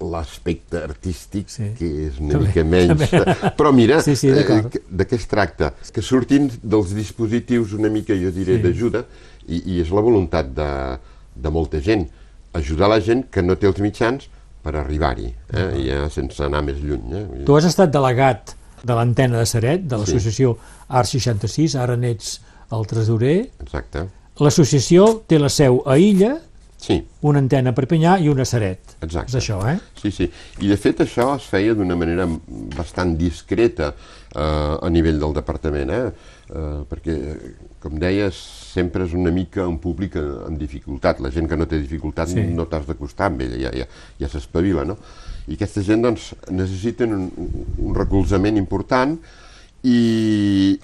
l'aspecte 0.00 0.80
artístic 0.80 1.50
sí. 1.52 1.70
que 1.78 1.88
és 2.06 2.18
una 2.22 2.38
també, 2.38 2.48
mica 2.48 2.64
menys. 2.64 3.10
També. 3.12 3.52
Però 3.58 3.72
mira, 3.76 4.00
sí, 4.04 4.16
sí, 4.16 4.32
eh, 4.32 4.60
de 4.64 5.06
què 5.06 5.18
es 5.18 5.28
tracta? 5.30 5.72
Que 5.92 6.04
surtin 6.04 6.48
dels 6.62 6.94
dispositius 6.96 7.76
una 7.76 7.92
mica, 7.92 8.16
jo 8.16 8.32
diré, 8.34 8.58
sí. 8.58 8.64
d'ajuda, 8.64 9.04
i, 9.46 9.60
i 9.60 9.80
és 9.84 9.92
la 9.94 10.04
voluntat 10.04 10.52
de, 10.56 10.70
de 11.36 11.52
molta 11.52 11.82
gent. 11.84 12.06
Ajudar 12.56 12.90
la 12.90 13.00
gent 13.04 13.28
que 13.30 13.44
no 13.44 13.58
té 13.60 13.68
els 13.70 13.80
mitjans, 13.82 14.30
per 14.60 14.74
arribar-hi, 14.76 15.30
eh? 15.56 15.68
ja 15.86 16.04
sense 16.12 16.42
anar 16.44 16.62
més 16.66 16.80
lluny. 16.84 17.14
Eh? 17.16 17.44
Tu 17.48 17.56
has 17.56 17.66
estat 17.68 17.92
delegat 17.92 18.54
de 18.84 18.96
l'antena 18.96 19.40
de 19.40 19.48
Saret, 19.48 19.86
de 19.88 20.00
l'associació 20.00 20.54
sí. 20.56 20.76
Art 21.00 21.08
66, 21.08 21.76
ara 21.80 21.96
n'ets 22.00 22.38
el 22.76 22.86
tresorer. 22.90 23.36
Exacte. 23.64 24.06
L'associació 24.40 25.08
té 25.28 25.40
la 25.40 25.50
seu 25.52 25.80
a 25.88 25.96
Illa, 26.00 26.36
sí. 26.80 26.96
una 27.28 27.42
antena 27.42 27.70
a 27.70 27.76
Perpinyà 27.76 28.16
i 28.24 28.28
una 28.32 28.46
a 28.46 28.48
Saret. 28.48 28.96
Exacte. 29.04 29.34
És 29.34 29.38
això, 29.42 29.60
eh? 29.68 29.76
Sí, 30.00 30.10
sí. 30.14 30.28
I 30.64 30.70
de 30.72 30.78
fet 30.80 31.02
això 31.04 31.28
es 31.36 31.46
feia 31.50 31.76
d'una 31.76 31.96
manera 32.00 32.26
bastant 32.76 33.14
discreta 33.20 33.92
eh, 33.92 34.40
a 34.40 34.90
nivell 34.92 35.20
del 35.20 35.36
departament, 35.36 35.92
eh? 35.94 36.04
eh 36.50 36.68
perquè, 36.90 37.16
com 37.82 37.98
deies, 38.00 38.38
sempre 38.72 39.04
és 39.06 39.14
una 39.16 39.32
mica 39.34 39.66
un 39.68 39.78
públic 39.82 40.16
amb 40.20 40.56
dificultat. 40.58 41.20
La 41.20 41.32
gent 41.34 41.48
que 41.50 41.58
no 41.60 41.68
té 41.70 41.80
dificultat 41.82 42.32
sí. 42.32 42.46
no 42.54 42.66
t'has 42.70 42.88
d'acostar 42.88 43.30
amb 43.30 43.44
ella, 43.46 43.60
ja, 43.68 43.74
ja, 43.82 43.88
ja 44.20 44.32
s'espavila, 44.32 44.86
no? 44.88 44.98
I 45.50 45.56
aquesta 45.56 45.82
gent, 45.84 46.04
doncs, 46.04 46.30
necessiten 46.50 47.14
un, 47.16 47.28
un 47.80 47.96
recolzament 47.96 48.58
important 48.60 49.16
i, 49.82 50.78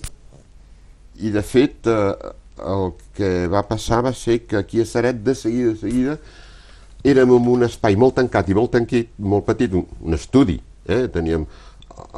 i 1.22 1.30
de 1.32 1.42
fet, 1.44 1.86
eh, 1.86 2.34
el 2.62 2.92
que 3.16 3.30
va 3.52 3.64
passar 3.68 4.02
va 4.06 4.14
ser 4.14 4.40
que 4.46 4.56
aquí 4.56 4.80
a 4.80 4.86
Saret, 4.86 5.22
de 5.24 5.34
seguida, 5.34 5.74
de 5.74 5.80
seguida, 5.80 6.18
érem 7.04 7.36
en 7.36 7.48
un 7.52 7.66
espai 7.66 7.96
molt 7.96 8.16
tancat 8.16 8.48
i 8.50 8.56
molt 8.56 8.72
tanquit, 8.78 9.12
molt 9.18 9.46
petit, 9.46 9.74
un, 9.76 9.86
un 10.02 10.16
estudi, 10.16 10.58
eh? 10.88 11.06
teníem 11.12 11.46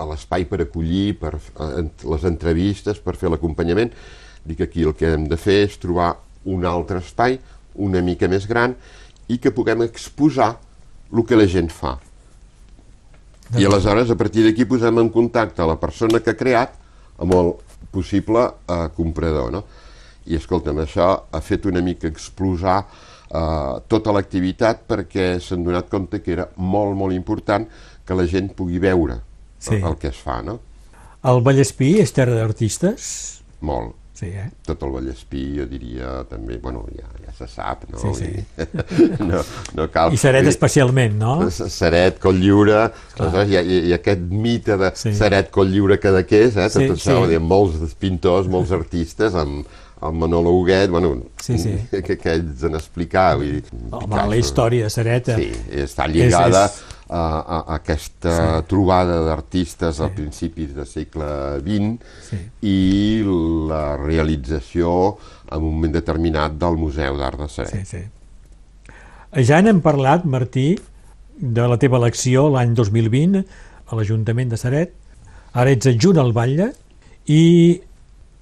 l'espai 0.09 0.47
per 0.49 0.62
acollir, 0.64 1.18
per 1.21 1.35
eh, 1.37 1.85
les 1.85 2.25
entrevistes, 2.28 3.02
per 3.02 3.16
fer 3.18 3.30
l'acompanyament, 3.33 3.92
Dic 4.49 4.62
aquí 4.64 4.85
el 4.87 4.95
que 4.97 5.12
hem 5.12 5.26
de 5.28 5.37
fer 5.37 5.62
és 5.66 5.76
trobar 5.80 6.14
un 6.49 6.64
altre 6.64 7.02
espai 7.02 7.38
una 7.78 8.00
mica 8.02 8.28
més 8.30 8.47
gran 8.49 8.75
i 9.28 9.37
que 9.38 9.52
puguem 9.54 9.85
exposar 9.85 10.54
el 11.12 11.25
que 11.28 11.37
la 11.37 11.47
gent 11.49 11.68
fa. 11.73 11.99
I 13.57 13.64
aleshores, 13.64 14.11
a 14.12 14.16
partir 14.16 14.45
d'aquí, 14.45 14.66
posem 14.68 14.99
en 15.00 15.09
contacte 15.12 15.64
la 15.68 15.78
persona 15.80 16.21
que 16.21 16.33
ha 16.33 16.38
creat 16.38 16.75
amb 17.21 17.35
el 17.37 17.52
possible 17.92 18.45
eh, 18.68 18.88
comprador. 18.97 19.52
No? 19.52 19.62
I, 20.28 20.37
escolta'm, 20.37 20.82
això 20.85 21.11
ha 21.32 21.40
fet 21.44 21.66
una 21.70 21.82
mica 21.85 22.08
explosar 22.11 22.78
eh, 22.85 23.75
tota 23.88 24.14
l'activitat 24.14 24.85
perquè 24.88 25.30
s'han 25.42 25.64
donat 25.66 25.88
compte 25.92 26.23
que 26.25 26.35
era 26.37 26.49
molt, 26.56 26.97
molt 26.97 27.16
important 27.16 27.68
que 28.04 28.16
la 28.16 28.26
gent 28.28 28.52
pugui 28.56 28.80
veure 28.82 29.20
sí. 29.58 29.80
el, 29.80 29.97
que 30.00 30.12
es 30.12 30.20
fa. 30.20 30.40
No? 30.44 30.58
El 31.28 31.42
Vallespí 31.44 31.97
és 32.02 32.14
terra 32.14 32.38
d'artistes? 32.38 33.08
Molt. 33.61 33.97
Sí, 34.18 34.32
eh? 34.35 34.49
Tot 34.66 34.80
el 34.82 34.90
Vallespí, 34.90 35.44
jo 35.54 35.64
diria, 35.70 36.25
també, 36.26 36.56
bueno, 36.58 36.80
ja, 36.90 37.06
ja 37.23 37.30
se 37.37 37.47
sap, 37.52 37.85
no? 37.92 38.00
Sí, 38.02 38.32
sí. 38.35 38.64
no, 39.28 39.44
no 39.78 39.87
cal... 39.94 40.11
I 40.11 40.18
Seret 40.18 40.49
especialment, 40.50 41.14
no? 41.20 41.37
Seret, 41.54 42.18
Coll 42.23 42.40
Lliure, 42.42 42.80
aleshores 43.14 43.52
hi 43.52 43.61
ha, 43.61 43.62
hi 43.62 43.92
ha 43.94 44.00
aquest 44.00 44.25
mite 44.32 44.75
de 44.80 44.90
sí. 44.99 45.12
Seret, 45.14 45.52
Coll 45.54 45.70
Lliure, 45.70 46.00
és, 46.02 46.26
eh? 46.58 46.66
Tot 46.66 46.80
sí, 46.80 46.88
això, 46.97 47.20
sí. 47.30 47.38
molts 47.38 47.94
pintors, 48.02 48.50
molts 48.50 48.75
artistes, 48.75 49.38
amb, 49.38 49.70
el 50.02 50.12
Manolo 50.12 50.50
Huguet, 50.50 50.90
bueno, 50.90 51.17
sí, 51.40 51.59
sí. 51.59 51.75
que, 51.90 52.17
que 52.19 52.35
ells 52.35 52.62
en 52.69 52.78
explicar. 52.78 53.37
Vull 53.40 53.59
dir, 53.59 53.81
Home, 53.90 54.23
la 54.35 54.38
història 54.38 54.87
de 54.87 54.95
Sereta... 54.95 55.40
Sí, 55.40 55.50
està 55.87 56.07
lligada... 56.11 56.69
És, 56.69 56.78
és 56.78 56.99
a, 57.09 57.40
a 57.40 57.59
aquesta 57.78 58.35
sí. 58.35 58.67
trobada 58.69 59.23
d'artistes 59.25 59.97
sí. 59.97 60.05
a 60.05 60.11
principis 60.12 60.75
del 60.76 60.87
segle 60.88 61.31
XX 61.64 62.12
sí. 62.28 62.40
i 62.69 62.76
la 63.69 63.97
realització 63.97 65.17
en 65.49 65.62
un 65.62 65.73
moment 65.78 65.97
determinat 65.97 66.59
del 66.61 66.76
Museu 66.76 67.17
d'Art 67.19 67.40
de 67.40 67.49
Seret. 67.52 67.88
Sí, 67.88 67.99
sí. 67.99 68.93
Ja 69.49 69.61
n'hem 69.64 69.81
parlat, 69.85 70.25
Martí, 70.28 70.71
de 71.38 71.67
la 71.71 71.78
teva 71.81 71.99
elecció 72.00 72.49
l'any 72.52 72.75
2020 72.76 73.45
a 73.88 73.97
l'Ajuntament 73.97 74.52
de 74.52 74.61
Seret. 74.61 74.95
Ara 75.57 75.73
ets 75.73 75.88
adjunt 75.88 76.21
al 76.21 76.35
Batlle 76.37 76.73
i 77.33 77.43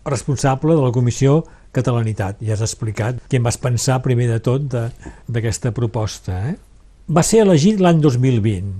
responsable 0.06 0.74
de 0.74 0.82
la 0.82 0.92
Comissió 0.94 1.42
Catalanitat. 1.76 2.40
Ja 2.40 2.54
has 2.54 2.64
explicat 2.64 3.18
què 3.28 3.40
em 3.40 3.44
vas 3.44 3.58
pensar 3.60 4.00
primer 4.04 4.30
de 4.30 4.40
tot 4.40 4.70
d'aquesta 4.70 5.74
proposta. 5.76 6.40
Eh? 6.52 6.56
va 7.06 7.22
ser 7.22 7.44
elegit 7.44 7.80
l'any 7.82 8.00
2020. 8.02 8.74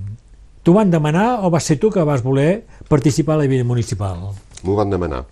T'ho 0.63 0.75
van 0.75 0.91
demanar 0.91 1.39
o 1.47 1.51
va 1.53 1.61
ser 1.63 1.77
tu 1.79 1.89
que 1.91 2.03
vas 2.03 2.23
voler 2.23 2.65
participar 2.89 3.37
a 3.37 3.43
la 3.43 3.47
vida 3.47 3.63
municipal? 3.63 4.33
M'ho 4.63 4.75
van 4.75 4.91
demanar, 4.91 5.23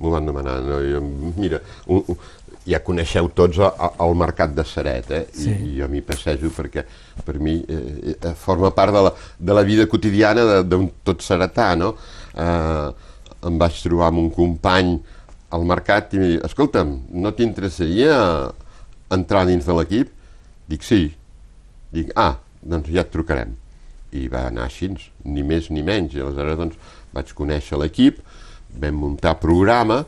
m'ho 0.00 0.10
van 0.10 0.26
demanar. 0.26 0.58
No? 0.66 0.80
Jo, 0.82 1.02
mira, 1.38 1.60
un, 1.86 2.02
un, 2.02 2.18
ja 2.66 2.82
coneixeu 2.82 3.30
tots 3.36 3.60
el 3.62 4.16
mercat 4.18 4.56
de 4.56 4.66
Seret, 4.66 5.10
eh? 5.14 5.22
Sí. 5.30 5.52
I, 5.52 5.70
i 5.70 5.78
jo 5.78 5.88
m'hi 5.90 6.02
passejo 6.06 6.50
perquè 6.56 6.84
per 7.22 7.38
mi 7.38 7.60
eh, 7.62 8.16
eh, 8.16 8.34
forma 8.38 8.72
part 8.74 8.94
de 8.94 9.06
la, 9.06 9.14
de 9.38 9.58
la 9.58 9.62
vida 9.66 9.86
quotidiana 9.86 10.62
d'un 10.66 10.90
tot 11.06 11.22
seretà, 11.22 11.72
no? 11.78 11.94
Eh, 12.34 13.10
em 13.46 13.58
vaig 13.58 13.78
trobar 13.82 14.10
amb 14.10 14.22
un 14.22 14.30
company 14.34 14.96
al 15.52 15.66
mercat 15.68 16.14
i 16.16 16.20
diu, 16.20 16.38
escolta'm, 16.48 16.94
no 17.12 17.32
t'interessaria 17.36 18.14
entrar 19.12 19.44
dins 19.48 19.66
de 19.68 19.76
l'equip? 19.76 20.12
Dic, 20.70 20.84
sí, 20.86 21.10
Dic, 21.92 22.08
ah, 22.16 22.38
doncs 22.64 22.88
ja 22.88 23.04
et 23.04 23.10
trucarem. 23.12 23.52
I 24.16 24.24
va 24.32 24.46
anar 24.48 24.64
així, 24.64 24.88
ni 25.28 25.44
més 25.44 25.68
ni 25.72 25.84
menys. 25.84 26.16
I 26.16 26.22
aleshores 26.24 26.58
doncs, 26.60 26.92
vaig 27.12 27.32
conèixer 27.36 27.76
l'equip, 27.80 28.22
vam 28.80 28.96
muntar 28.96 29.34
programa, 29.40 30.00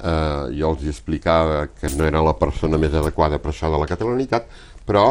eh, 0.00 0.44
jo 0.56 0.72
els 0.72 0.86
explicava 0.88 1.66
que 1.68 1.92
no 1.96 2.06
era 2.08 2.24
la 2.24 2.36
persona 2.40 2.80
més 2.80 2.96
adequada 2.96 3.38
per 3.38 3.52
això 3.52 3.68
de 3.68 3.80
la 3.80 3.88
catalanitat, 3.90 4.48
però, 4.88 5.10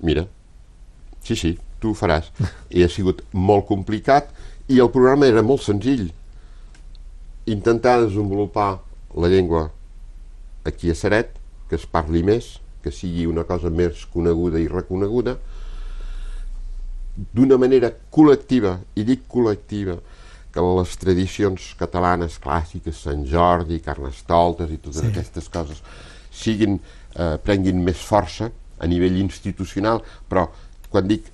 mira, 0.00 0.24
sí, 1.20 1.36
sí, 1.36 1.58
tu 1.80 1.92
ho 1.92 1.98
faràs. 1.98 2.32
I 2.72 2.84
ha 2.84 2.88
sigut 2.88 3.20
molt 3.32 3.68
complicat 3.68 4.32
i 4.72 4.80
el 4.80 4.88
programa 4.94 5.28
era 5.28 5.44
molt 5.44 5.60
senzill. 5.66 6.08
Intentar 7.52 7.98
desenvolupar 8.06 8.78
la 9.16 9.28
llengua 9.28 9.70
aquí 10.64 10.90
a 10.90 10.94
Seret, 10.94 11.32
que 11.68 11.78
es 11.78 11.86
parli 11.86 12.22
més, 12.26 12.58
que 12.82 12.92
sigui 12.94 13.26
una 13.28 13.44
cosa 13.48 13.70
més 13.70 14.04
coneguda 14.12 14.60
i 14.60 14.68
reconeguda, 14.70 15.36
d'una 17.34 17.58
manera 17.60 17.90
col·lectiva, 18.12 18.78
i 18.96 19.04
dic 19.04 19.26
col·lectiva, 19.30 19.98
que 20.50 20.62
les 20.64 20.94
tradicions 20.98 21.74
catalanes 21.78 22.38
clàssiques, 22.42 23.04
Sant 23.04 23.22
Jordi, 23.28 23.78
Carnestoltes 23.84 24.72
i 24.72 24.80
totes 24.80 25.04
sí. 25.04 25.10
aquestes 25.12 25.50
coses, 25.52 25.82
siguin, 26.34 26.80
eh, 27.14 27.36
prenguin 27.44 27.84
més 27.84 28.00
força 28.02 28.50
a 28.80 28.88
nivell 28.90 29.20
institucional, 29.20 30.00
però 30.28 30.48
quan 30.90 31.06
dic 31.06 31.28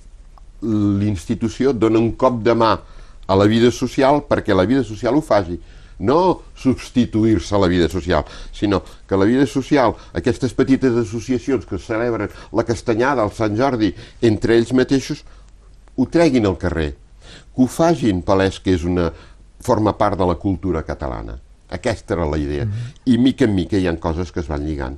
l'institució 0.61 1.73
dona 1.73 2.01
un 2.01 2.11
cop 2.19 2.41
de 2.45 2.53
mà 2.57 2.75
a 3.27 3.35
la 3.35 3.45
vida 3.49 3.69
social 3.71 4.23
perquè 4.25 4.55
la 4.55 4.65
vida 4.65 4.83
social 4.85 5.17
ho 5.17 5.21
faci 5.21 5.57
no 5.99 6.43
substituir-se 6.55 7.55
a 7.55 7.59
la 7.59 7.67
vida 7.67 7.89
social, 7.89 8.25
sinó 8.51 8.83
que 9.07 9.17
la 9.17 9.25
vida 9.25 9.45
social, 9.45 9.95
aquestes 10.13 10.53
petites 10.53 10.93
associacions 10.93 11.65
que 11.65 11.79
celebren 11.79 12.29
la 12.51 12.65
castanyada, 12.65 13.23
el 13.23 13.31
Sant 13.31 13.57
Jordi, 13.57 13.93
entre 14.21 14.57
ells 14.57 14.73
mateixos, 14.73 15.23
ho 15.97 16.05
treguin 16.05 16.45
al 16.45 16.57
carrer, 16.57 16.91
que 17.55 17.63
ho 17.63 17.67
fagin 17.67 18.21
palès 18.21 18.61
que 18.61 18.75
és 18.77 18.85
una 18.85 19.09
forma 19.65 19.95
part 19.97 20.19
de 20.19 20.27
la 20.29 20.37
cultura 20.37 20.83
catalana. 20.85 21.39
Aquesta 21.73 22.13
era 22.13 22.25
la 22.25 22.37
idea. 22.37 22.65
Mm 22.65 22.71
-hmm. 22.71 23.13
I 23.13 23.17
mica 23.17 23.45
en 23.45 23.55
mica 23.55 23.77
hi 23.77 23.87
ha 23.87 23.99
coses 23.99 24.31
que 24.31 24.39
es 24.39 24.47
van 24.47 24.63
lligant 24.63 24.97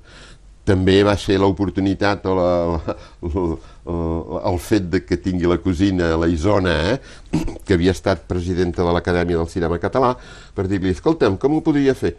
també 0.70 1.00
va 1.06 1.16
ser 1.18 1.40
l'oportunitat 1.42 2.26
o 2.30 2.36
la, 2.38 2.50
la, 2.78 2.96
la, 3.26 4.42
el 4.52 4.60
fet 4.62 4.90
de 4.94 5.04
que 5.06 5.18
tingui 5.22 5.50
la 5.50 5.58
cosina, 5.64 6.14
la 6.20 6.30
Isona, 6.30 6.76
eh, 6.94 7.40
que 7.66 7.78
havia 7.78 7.96
estat 7.96 8.28
presidenta 8.30 8.86
de 8.86 8.94
l'Acadèmia 8.94 9.40
del 9.40 9.50
Cinema 9.50 9.80
Català, 9.82 10.14
per 10.56 10.68
dir-li, 10.70 10.94
escolta'm, 10.94 11.40
com 11.42 11.58
ho 11.58 11.64
podria 11.66 11.98
fer? 11.98 12.14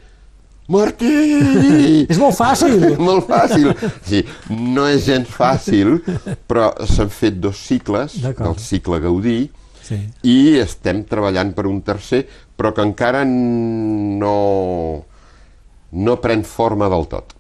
Martí! 0.70 1.14
és 2.12 2.18
molt 2.20 2.36
fàcil! 2.38 2.90
molt 3.08 3.26
fàcil. 3.30 3.72
Sí, 4.06 4.22
no 4.50 4.86
és 4.90 5.06
gens 5.06 5.30
fàcil, 5.30 5.98
però 6.50 6.70
s'han 6.86 7.10
fet 7.14 7.40
dos 7.42 7.58
cicles, 7.70 8.18
del 8.22 8.58
cicle 8.62 9.00
Gaudí, 9.02 9.40
sí. 9.86 10.00
i 10.26 10.38
estem 10.62 11.04
treballant 11.10 11.54
per 11.56 11.66
un 11.70 11.82
tercer, 11.86 12.24
però 12.58 12.74
que 12.76 12.86
encara 12.86 13.24
no, 13.26 14.36
no 15.90 16.22
pren 16.22 16.46
forma 16.46 16.90
del 16.92 17.06
tot. 17.10 17.34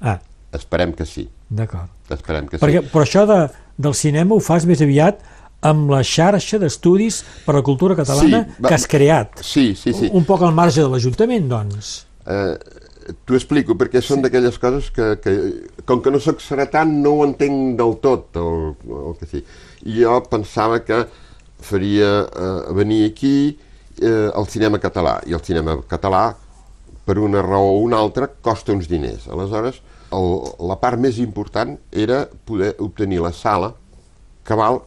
Ah, 0.00 0.16
Esperem 0.56 0.92
que 0.96 1.06
sí. 1.06 1.28
D'acord. 1.48 1.90
Esperem 2.10 2.48
que 2.50 2.58
Perquè, 2.58 2.82
sí. 2.82 2.90
Però 2.92 3.04
això 3.06 3.26
de, 3.28 3.40
del 3.78 3.94
cinema 3.94 4.34
ho 4.34 4.42
fas 4.42 4.66
més 4.66 4.82
aviat 4.82 5.22
amb 5.66 5.90
la 5.92 6.00
xarxa 6.06 6.58
d'estudis 6.60 7.20
per 7.44 7.54
a 7.54 7.58
la 7.58 7.64
cultura 7.64 7.96
catalana 7.98 8.44
sí, 8.44 8.58
va, 8.58 8.68
que 8.68 8.76
has 8.76 8.86
creat. 8.88 9.42
Sí, 9.44 9.72
sí, 9.76 9.92
sí. 9.96 10.10
Un, 10.16 10.24
poc 10.28 10.42
al 10.46 10.54
marge 10.56 10.80
de 10.80 10.88
l'Ajuntament, 10.88 11.48
doncs. 11.50 11.94
Eh, 12.26 12.54
T'ho 13.26 13.34
explico, 13.34 13.74
perquè 13.74 13.98
són 14.04 14.20
sí. 14.20 14.26
d'aquelles 14.26 14.58
coses 14.62 14.90
que, 14.94 15.06
que, 15.24 15.32
com 15.88 16.02
que 16.04 16.12
no 16.14 16.20
sóc 16.22 16.38
tant, 16.70 16.92
no 17.02 17.16
ho 17.16 17.24
entenc 17.26 17.76
del 17.78 17.96
tot, 18.04 18.36
el, 18.38 18.76
el 19.08 19.16
que 19.18 19.26
sí. 19.26 19.42
Jo 19.96 20.20
pensava 20.30 20.78
que 20.84 21.00
faria 21.60 22.10
eh, 22.28 22.72
venir 22.76 23.04
aquí 23.08 23.58
eh, 24.00 24.30
el 24.30 24.46
cinema 24.46 24.78
català, 24.78 25.18
i 25.26 25.34
el 25.34 25.42
cinema 25.42 25.80
català, 25.88 26.36
per 27.04 27.18
una 27.18 27.42
raó 27.42 27.76
o 27.76 27.80
una 27.84 27.98
altra, 27.98 28.28
costa 28.28 28.72
uns 28.72 28.88
diners. 28.90 29.28
Aleshores, 29.28 29.80
el, 30.14 30.30
la 30.66 30.76
part 30.80 31.00
més 31.00 31.18
important 31.22 31.76
era 31.90 32.24
poder 32.46 32.74
obtenir 32.82 33.20
la 33.22 33.32
sala 33.36 33.72
que 34.46 34.56
val 34.58 34.80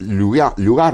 llogar-la, 0.00 0.56
llogar 0.58 0.92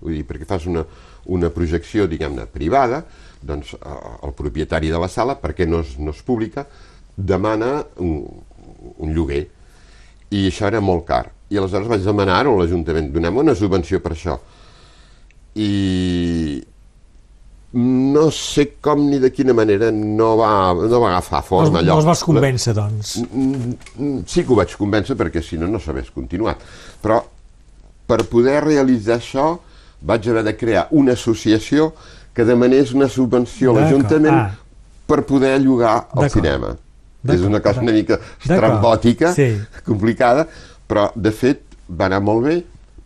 vull 0.00 0.16
dir, 0.16 0.24
perquè 0.26 0.48
fas 0.48 0.66
una, 0.66 0.84
una 1.26 1.50
projecció, 1.54 2.06
diguem-ne, 2.10 2.46
privada, 2.50 3.04
doncs 3.46 3.74
eh, 3.76 3.96
el 4.26 4.34
propietari 4.36 4.90
de 4.92 5.00
la 5.00 5.10
sala, 5.12 5.36
perquè 5.40 5.66
no 5.68 5.82
és, 5.84 5.96
no 5.98 6.14
és 6.14 6.22
pública, 6.26 6.66
demana 7.16 7.78
un, 8.02 8.22
un 8.96 9.14
lloguer. 9.16 9.46
I 10.34 10.46
això 10.50 10.66
era 10.70 10.82
molt 10.82 11.06
car. 11.06 11.24
I 11.50 11.60
aleshores 11.60 11.88
vaig 11.90 12.06
demanar-ho 12.06 12.56
a 12.56 12.62
l'Ajuntament, 12.62 13.12
donem 13.14 13.42
una 13.44 13.54
subvenció 13.54 14.00
per 14.02 14.16
això. 14.16 14.38
I, 15.56 15.70
no 17.72 18.30
sé 18.30 18.76
com 18.80 19.02
ni 19.10 19.18
de 19.20 19.30
quina 19.34 19.52
manera 19.52 19.90
no 19.90 20.36
va, 20.38 20.50
no 20.72 21.00
va 21.02 21.10
agafar 21.10 21.42
forma 21.44 21.74
no, 21.74 21.78
allò. 21.80 21.94
No 21.94 21.96
els 22.00 22.08
vas 22.08 22.22
convèncer, 22.24 22.74
doncs. 22.76 23.16
Sí 24.30 24.44
que 24.44 24.54
ho 24.54 24.58
vaig 24.58 24.76
convèncer 24.78 25.16
perquè 25.18 25.42
si 25.44 25.58
no, 25.60 25.68
no 25.70 25.80
s'hagués 25.82 26.12
continuat. 26.14 26.62
Però 27.02 27.20
per 28.06 28.22
poder 28.30 28.60
realitzar 28.64 29.18
això 29.18 29.48
vaig 30.06 30.28
haver 30.30 30.44
de 30.46 30.54
crear 30.56 30.86
una 30.94 31.16
associació 31.18 31.90
que 32.36 32.44
demanés 32.44 32.92
una 32.94 33.08
subvenció 33.08 33.72
a 33.72 33.80
l'Ajuntament 33.80 34.36
ah. 34.36 34.50
per 35.08 35.22
poder 35.26 35.56
llogar 35.60 36.06
el 36.16 36.30
cinema. 36.30 36.74
És 37.26 37.42
una 37.42 37.58
cosa 37.58 37.82
una 37.82 37.92
mica 37.92 38.20
estrambòtica, 38.38 39.32
sí. 39.34 39.48
complicada, 39.84 40.44
però 40.86 41.08
de 41.16 41.32
fet 41.34 41.64
va 41.90 42.06
anar 42.06 42.20
molt 42.22 42.44
bé 42.46 42.56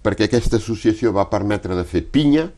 perquè 0.04 0.26
aquesta 0.26 0.58
associació 0.60 1.12
va 1.16 1.28
permetre 1.30 1.76
de 1.76 1.84
fer 1.88 2.02
pinya, 2.12 2.48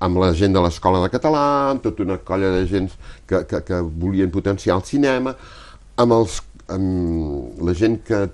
amb 0.00 0.20
la 0.20 0.32
gent 0.36 0.54
de 0.56 0.62
l'Escola 0.64 1.02
de 1.04 1.10
Català, 1.12 1.46
amb 1.70 1.82
tota 1.84 2.04
una 2.06 2.18
colla 2.24 2.52
de 2.54 2.66
gent 2.68 2.90
que, 3.28 3.42
que, 3.48 3.62
que 3.66 3.80
volien 4.02 4.32
potenciar 4.32 4.78
el 4.78 4.84
cinema, 4.88 5.34
amb, 6.00 6.14
els, 6.16 6.40
amb 6.72 7.60
la 7.66 7.76
gent 7.76 8.00
que 8.06 8.28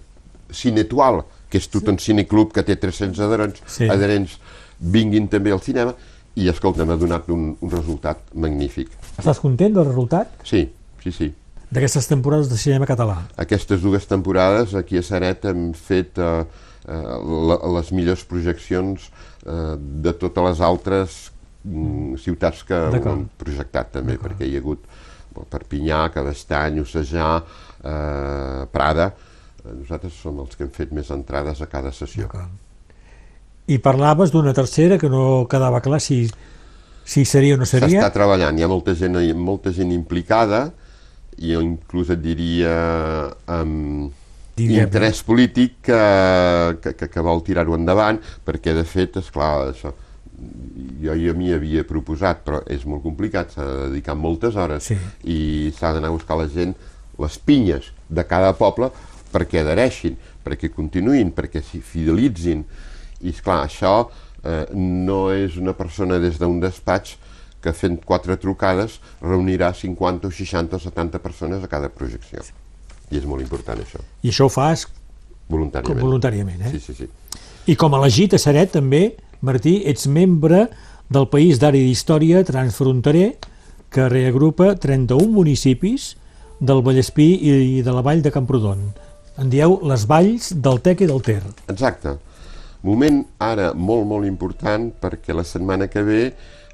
Cinetual, 0.54 1.24
que 1.50 1.58
és 1.58 1.66
tot 1.66 1.88
un 1.90 1.98
cineclub 1.98 2.52
que 2.54 2.62
té 2.66 2.76
300 2.78 3.18
adherents, 3.26 3.64
sí. 3.66 3.88
adherents 3.90 4.36
vinguin 4.78 5.26
també 5.30 5.50
al 5.50 5.62
cinema, 5.64 5.96
i 6.36 6.46
escolta, 6.52 6.84
m'ha 6.86 6.98
donat 7.00 7.26
un, 7.32 7.48
un 7.64 7.72
resultat 7.72 8.20
magnífic. 8.36 8.92
Estàs 9.16 9.40
content 9.42 9.74
del 9.74 9.88
resultat? 9.88 10.30
Sí, 10.46 10.66
sí, 11.02 11.12
sí. 11.14 11.30
D'aquestes 11.72 12.06
temporades 12.06 12.50
de 12.52 12.58
cinema 12.60 12.86
català? 12.86 13.18
Aquestes 13.42 13.80
dues 13.82 14.06
temporades 14.06 14.76
aquí 14.78 15.00
a 15.00 15.02
Saret 15.02 15.48
hem 15.50 15.72
fet 15.74 16.20
eh, 16.22 16.44
eh, 16.86 17.16
les 17.74 17.90
millors 17.96 18.22
projeccions 18.28 19.08
eh, 19.08 19.74
de 20.06 20.14
totes 20.20 20.46
les 20.46 20.62
altres 20.62 21.16
ciutats 22.22 22.62
que 22.66 22.76
ho 22.76 23.02
han 23.10 23.26
projectat 23.38 23.92
també, 23.98 24.16
perquè 24.20 24.46
hi 24.46 24.56
ha 24.56 24.62
hagut 24.62 24.86
Perpinyà, 25.50 26.06
Cadastany, 26.14 26.80
Ossejà, 26.80 27.30
eh, 27.82 28.66
Prada, 28.72 29.10
eh, 29.12 29.72
nosaltres 29.74 30.14
som 30.22 30.38
els 30.40 30.56
que 30.56 30.64
hem 30.64 30.72
fet 30.72 30.94
més 30.96 31.10
entrades 31.10 31.60
a 31.60 31.68
cada 31.68 31.92
sessió. 31.92 32.30
I 33.66 33.78
parlaves 33.82 34.30
d'una 34.32 34.54
tercera 34.54 34.96
que 34.96 35.10
no 35.10 35.46
quedava 35.50 35.82
clar 35.84 36.00
si, 36.00 36.24
si 37.04 37.24
seria 37.24 37.56
o 37.56 37.58
no 37.60 37.66
seria? 37.66 38.00
S'està 38.00 38.12
treballant, 38.14 38.56
hi 38.56 38.64
ha 38.64 38.70
molta 38.70 38.94
gent, 38.94 39.18
molta 39.36 39.74
gent 39.74 39.92
implicada, 39.92 40.70
i 41.36 41.52
jo 41.52 41.60
inclús 41.60 42.14
et 42.14 42.22
diria 42.22 42.72
amb 43.52 44.14
diria, 44.56 44.86
interès 44.86 45.20
polític 45.26 45.82
que, 45.84 46.00
que, 46.80 46.94
que, 46.96 47.10
que 47.12 47.24
vol 47.24 47.42
tirar-ho 47.44 47.76
endavant, 47.76 48.22
perquè 48.46 48.72
de 48.76 48.86
fet, 48.88 49.18
és 49.20 49.28
clar, 49.34 49.74
això, 49.74 49.92
jo 51.02 51.14
ja 51.16 51.34
m'hi 51.36 51.52
havia 51.54 51.84
proposat, 51.88 52.42
però 52.44 52.60
és 52.72 52.84
molt 52.88 53.02
complicat, 53.04 53.54
s'ha 53.54 53.64
de 53.64 53.76
dedicar 53.90 54.16
moltes 54.18 54.56
hores 54.56 54.90
sí. 54.90 54.96
i 55.24 55.72
s'ha 55.76 55.94
d'anar 55.96 56.10
a 56.12 56.16
buscar 56.16 56.38
la 56.40 56.48
gent, 56.52 56.74
les 57.18 57.38
pinyes 57.38 57.92
de 58.08 58.24
cada 58.28 58.52
poble 58.56 58.90
perquè 59.32 59.62
adhereixin, 59.62 60.16
perquè 60.44 60.70
continuïn, 60.72 61.32
perquè 61.36 61.62
s'hi 61.64 61.80
fidelitzin. 61.84 62.64
I, 63.24 63.32
clar 63.42 63.62
això 63.64 63.94
eh, 64.44 64.66
no 64.76 65.30
és 65.32 65.56
una 65.60 65.72
persona 65.76 66.20
des 66.22 66.38
d'un 66.40 66.60
despatx 66.60 67.16
que 67.64 67.72
fent 67.74 67.98
quatre 68.04 68.36
trucades 68.38 69.00
reunirà 69.22 69.72
50 69.74 70.28
o 70.28 70.30
60 70.30 70.76
o 70.76 70.82
70 70.82 71.22
persones 71.24 71.64
a 71.64 71.70
cada 71.70 71.90
projecció. 71.90 72.44
I 73.10 73.20
és 73.20 73.26
molt 73.26 73.42
important 73.42 73.80
això. 73.82 74.02
I 74.22 74.30
això 74.30 74.46
ho 74.46 74.52
fas 74.52 74.86
voluntàriament. 75.50 76.02
voluntàriament 76.02 76.66
eh? 76.66 76.74
Sí, 76.76 76.82
sí, 76.82 76.94
sí. 77.00 77.08
I 77.66 77.74
com 77.78 77.94
elegit 77.98 78.36
a 78.36 78.38
Seret 78.38 78.70
també 78.76 79.16
Martí, 79.40 79.82
ets 79.84 80.06
membre 80.08 80.66
del 81.12 81.28
País 81.28 81.60
d'Àrea 81.60 81.84
d'Història 81.84 82.44
Transfronterer 82.46 83.36
que 83.92 84.08
reagrupa 84.08 84.74
31 84.80 85.28
municipis 85.32 86.14
del 86.58 86.82
Vallespí 86.82 87.28
i 87.36 87.82
de 87.84 87.92
la 87.92 88.02
vall 88.02 88.22
de 88.24 88.32
Camprodon. 88.32 88.80
En 89.36 89.52
dieu 89.52 89.78
les 89.84 90.06
valls 90.08 90.50
del 90.64 90.80
Tec 90.80 91.04
i 91.04 91.10
del 91.10 91.22
Ter. 91.22 91.42
Exacte. 91.68 92.16
Moment 92.86 93.22
ara 93.42 93.72
molt, 93.74 94.06
molt 94.08 94.26
important 94.28 94.88
perquè 95.00 95.36
la 95.36 95.44
setmana 95.44 95.90
que 95.92 96.04
ve 96.06 96.20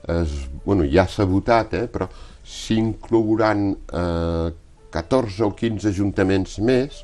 es, 0.08 0.34
bueno, 0.64 0.86
ja 0.86 1.06
s'ha 1.08 1.26
votat, 1.26 1.74
eh, 1.74 1.86
però 1.90 2.08
s'inclouran 2.42 3.70
eh, 3.72 4.48
14 4.92 5.46
o 5.46 5.52
15 5.56 5.88
ajuntaments 5.88 6.58
més 6.62 7.02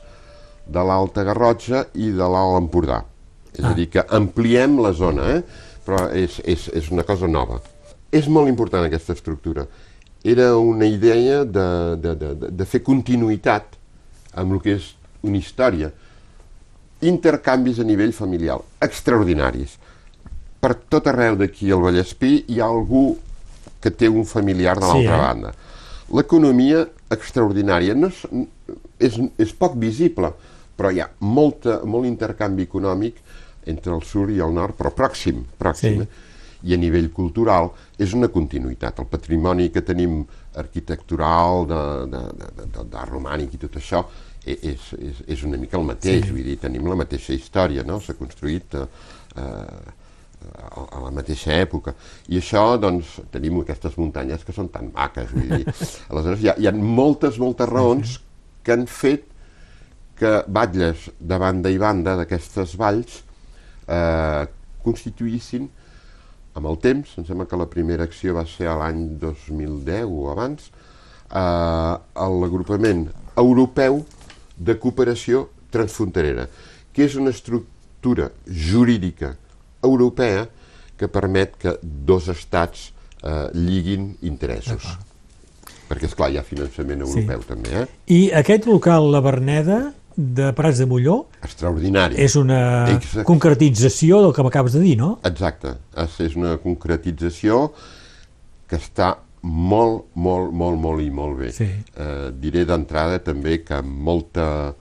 de 0.68 0.82
l'Alta 0.84 1.24
Garrotxa 1.24 1.86
i 1.94 2.10
de 2.12 2.26
l'Alt 2.26 2.58
Empordà. 2.62 3.02
És 3.56 3.64
ah. 3.64 3.72
a 3.72 3.74
dir, 3.76 3.88
que 3.92 4.04
ampliem 4.14 4.78
la 4.82 4.92
zona, 4.92 5.28
eh? 5.38 5.66
però 5.86 6.08
és, 6.12 6.38
és, 6.44 6.68
és 6.76 6.90
una 6.92 7.04
cosa 7.08 7.28
nova. 7.30 7.60
És 8.12 8.28
molt 8.28 8.48
important 8.48 8.84
aquesta 8.84 9.14
estructura. 9.16 9.66
Era 10.24 10.50
una 10.56 10.86
idea 10.88 11.44
de, 11.44 11.68
de, 12.02 12.14
de, 12.18 12.50
de 12.58 12.66
fer 12.68 12.82
continuïtat 12.84 13.76
amb 14.34 14.56
el 14.56 14.62
que 14.64 14.76
és 14.76 14.92
una 15.22 15.38
història. 15.38 15.92
intercanvis 17.00 17.78
a 17.78 17.84
nivell 17.86 18.12
familiar 18.12 18.56
extraordinaris. 18.82 19.76
Per 20.58 20.74
tot 20.90 21.06
arreu 21.06 21.36
d'aquí 21.38 21.70
al 21.70 21.82
Vallespí 21.84 22.44
hi 22.50 22.58
ha 22.58 22.66
algú 22.66 23.12
que 23.78 23.92
té 23.94 24.08
un 24.10 24.24
familiar 24.26 24.74
de 24.78 24.86
l'altra 24.86 25.02
Sí, 25.02 25.06
eh? 25.06 25.20
banda. 25.22 25.52
L'economia 26.10 26.86
extraordinària 27.14 27.94
no 27.94 28.08
és, 28.08 28.24
és, 28.98 29.20
és 29.38 29.52
poc 29.54 29.76
visible, 29.78 30.32
però 30.78 30.92
hi 30.94 31.00
ha 31.02 31.08
molta, 31.26 31.80
molt 31.84 32.06
intercanvi 32.06 32.68
econòmic 32.68 33.18
entre 33.68 33.92
el 33.98 34.04
sud 34.06 34.30
i 34.30 34.38
el 34.40 34.54
nord, 34.54 34.76
però 34.78 34.92
pròxim, 34.94 35.42
pròxim. 35.58 36.02
Sí. 36.02 36.06
eh? 36.06 36.26
I 36.68 36.74
a 36.74 36.78
nivell 36.80 37.12
cultural 37.14 37.68
és 38.02 38.14
una 38.18 38.26
continuïtat. 38.34 38.98
El 38.98 39.06
patrimoni 39.06 39.68
que 39.70 39.82
tenim 39.86 40.24
arquitectural, 40.58 41.66
de 41.68 43.04
romànic 43.10 43.54
i 43.54 43.60
tot 43.62 43.76
això, 43.78 44.00
e- 44.44 44.56
és, 44.72 44.88
és, 44.98 45.20
és 45.36 45.44
una 45.46 45.58
mica 45.60 45.78
el 45.78 45.84
mateix, 45.86 46.24
Sí. 46.26 46.32
vull 46.32 46.42
dir, 46.46 46.56
tenim 46.58 46.86
la 46.88 46.96
mateixa 46.98 47.32
història, 47.36 47.84
no? 47.86 48.00
S'ha 48.00 48.14
construït 48.18 48.74
eh, 48.74 48.86
eh, 49.36 49.94
a, 50.70 50.82
a 50.96 51.00
la 51.04 51.12
mateixa 51.14 51.52
època. 51.60 51.94
I 52.28 52.38
això, 52.42 52.64
doncs, 52.80 53.20
tenim 53.30 53.60
aquestes 53.62 53.96
muntanyes 53.98 54.42
que 54.44 54.52
són 54.56 54.68
tan 54.74 54.90
maques, 54.94 55.30
vull 55.34 55.48
dir. 55.60 55.64
Aleshores, 56.10 56.42
hi 56.42 56.48
ha, 56.50 56.56
hi 56.58 56.66
ha 56.66 56.72
moltes, 56.74 57.38
moltes 57.38 57.68
raons 57.70 58.18
que 58.64 58.74
han 58.74 58.86
fet 58.90 59.27
que 60.18 60.32
batlles 60.46 61.08
de 61.18 61.38
banda 61.38 61.70
i 61.70 61.78
banda 61.78 62.16
d'aquestes 62.18 62.74
valls 62.78 63.20
eh, 63.86 64.44
constituïssin 64.84 65.68
amb 66.58 66.66
el 66.66 66.78
temps, 66.82 67.14
em 67.18 67.26
sembla 67.26 67.46
que 67.46 67.58
la 67.58 67.68
primera 67.70 68.06
acció 68.08 68.34
va 68.34 68.44
ser 68.48 68.66
a 68.66 68.76
l'any 68.80 69.04
2010 69.20 70.10
o 70.10 70.28
abans, 70.32 70.70
eh, 71.30 71.94
l'agrupament 72.42 73.06
europeu 73.38 74.02
de 74.58 74.74
cooperació 74.82 75.46
transfronterera, 75.70 76.48
que 76.92 77.06
és 77.06 77.14
una 77.14 77.30
estructura 77.30 78.32
jurídica 78.46 79.36
europea 79.84 80.48
que 80.98 81.06
permet 81.06 81.54
que 81.62 81.76
dos 81.82 82.26
estats 82.32 82.88
eh, 83.22 83.46
lliguin 83.54 84.16
interessos. 84.26 84.96
Perquè, 85.88 86.08
és 86.10 86.16
clar 86.16 86.32
hi 86.32 86.40
ha 86.40 86.44
finançament 86.44 87.06
europeu 87.06 87.44
també, 87.48 87.84
eh? 87.84 87.86
I 88.12 88.20
aquest 88.36 88.66
local, 88.68 89.06
la 89.14 89.22
Verneda, 89.24 89.78
de 90.18 90.48
Prats 90.52 90.80
de 90.82 90.86
Molló, 90.90 91.28
Extraordinari. 91.46 92.16
és 92.18 92.34
una 92.36 92.88
Exacte. 92.90 93.22
concretització 93.28 94.18
del 94.24 94.32
que 94.34 94.42
m'acabes 94.42 94.74
de 94.74 94.80
dir, 94.82 94.96
no? 94.98 95.12
Exacte, 95.22 95.76
és 96.18 96.34
una 96.34 96.56
concretització 96.58 97.68
que 98.68 98.76
està 98.80 99.12
molt, 99.42 100.08
molt, 100.18 100.50
molt, 100.52 100.80
molt 100.82 101.00
i 101.04 101.10
molt 101.14 101.38
bé. 101.38 101.52
Sí. 101.54 101.68
Eh, 101.94 102.32
diré 102.34 102.64
d'entrada 102.66 103.20
també 103.22 103.60
que 103.62 103.78
amb 103.78 103.94
molta, 104.10 104.74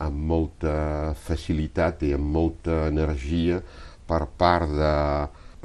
amb 0.00 0.16
molta 0.32 1.12
facilitat 1.20 2.02
i 2.08 2.14
amb 2.16 2.24
molta 2.32 2.86
energia 2.88 3.60
per 4.08 4.24
part 4.40 4.72
de 4.72 4.94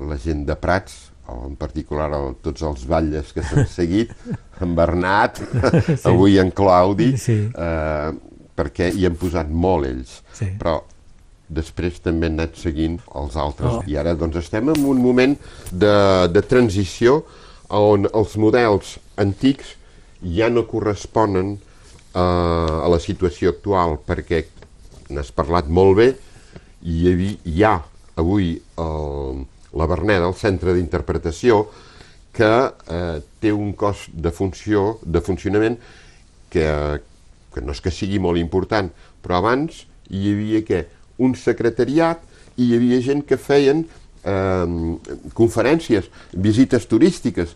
la 0.07 0.17
gent 0.21 0.43
de 0.45 0.55
Prats, 0.59 1.05
en 1.47 1.55
particular 1.59 2.11
el, 2.13 2.35
tots 2.43 2.61
els 2.61 2.83
batlles 2.87 3.31
que 3.33 3.41
s'han 3.43 3.65
seguit, 3.71 4.11
en 4.61 4.75
Bernat, 4.75 5.39
sí. 5.39 5.97
avui 6.11 6.37
en 6.43 6.51
Claudi, 6.51 7.13
Sí. 7.17 7.45
eh, 7.55 8.11
perquè 8.57 8.91
hi 8.93 9.05
han 9.07 9.17
posat 9.19 9.49
molt 9.49 9.87
ells. 9.87 10.19
Sí. 10.37 10.49
Però 10.59 10.79
després 11.47 12.01
també 12.03 12.27
han 12.27 12.39
anat 12.39 12.57
seguint 12.59 12.97
els 13.15 13.37
altres. 13.39 13.79
Oh. 13.79 13.83
I 13.87 13.97
ara 14.01 14.15
doncs 14.19 14.39
estem 14.41 14.73
en 14.73 14.83
un 14.83 14.99
moment 15.01 15.37
de, 15.71 15.95
de 16.33 16.43
transició 16.43 17.21
on 17.73 18.07
els 18.13 18.35
models 18.39 18.97
antics 19.19 19.75
ja 20.23 20.49
no 20.49 20.65
corresponen 20.67 21.55
eh, 21.55 22.19
a 22.19 22.87
la 22.89 22.99
situació 23.03 23.53
actual, 23.55 23.97
perquè 24.07 24.45
n'has 25.13 25.31
parlat 25.35 25.69
molt 25.71 25.97
bé, 25.99 26.07
i 26.83 27.01
hi, 27.01 27.11
havia, 27.11 27.37
hi 27.45 27.63
ha 27.63 27.75
avui 28.17 28.55
el, 28.81 29.43
la 29.77 29.87
Berneda, 29.89 30.27
el 30.27 30.35
centre 30.37 30.73
d'interpretació, 30.75 31.65
que 32.37 32.49
eh, 32.49 33.19
té 33.41 33.53
un 33.53 33.73
cost 33.77 34.11
de 34.13 34.31
funció, 34.33 34.97
de 35.03 35.21
funcionament 35.25 35.77
que, 36.53 36.67
que 37.57 37.65
no 37.65 37.75
és 37.75 37.81
que 37.83 37.93
sigui 37.93 38.21
molt 38.21 38.39
important, 38.39 38.91
però 39.25 39.41
abans 39.41 39.85
hi 40.07 40.31
havia 40.31 40.63
què? 40.67 40.85
un 41.17 41.33
secretariat 41.33 42.21
i 42.57 42.67
hi 42.67 42.75
havia 42.77 42.99
gent 43.01 43.23
que 43.25 43.39
feien 43.41 43.83
eh, 43.83 44.65
conferències, 45.37 46.09
visites 46.33 46.85
turístiques 46.89 47.55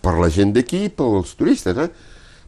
per 0.00 0.16
la 0.18 0.30
gent 0.32 0.54
d'aquí 0.54 0.84
i 0.86 0.92
pels 0.94 1.34
turistes, 1.38 1.76
eh? 1.76 1.90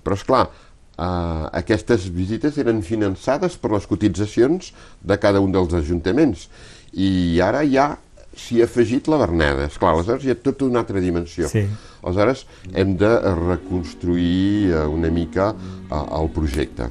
Però, 0.03 0.17
és 0.19 0.25
clar, 0.27 0.45
eh, 0.47 1.43
aquestes 1.63 2.09
visites 2.15 2.59
eren 2.63 2.83
finançades 2.87 3.59
per 3.59 3.73
les 3.75 3.89
cotitzacions 3.91 4.73
de 5.03 5.19
cada 5.19 5.43
un 5.43 5.53
dels 5.55 5.75
ajuntaments 5.79 6.49
i 6.93 7.41
ara 7.43 7.63
ja 7.67 7.93
s'hi 8.37 8.61
ha 8.63 8.67
afegit 8.69 9.09
la 9.13 9.19
Berneda. 9.21 9.67
Esclar, 9.69 9.95
aleshores 9.97 10.25
hi 10.27 10.33
ha 10.33 10.39
tota 10.39 10.67
una 10.69 10.83
altra 10.83 11.01
dimensió. 11.05 11.49
Sí. 11.53 11.67
Aleshores 12.03 12.47
hem 12.73 12.97
de 13.01 13.13
reconstruir 13.39 14.73
eh, 14.73 14.85
una 14.87 15.11
mica 15.11 15.53
eh, 15.55 16.05
el 16.21 16.31
projecte. 16.35 16.89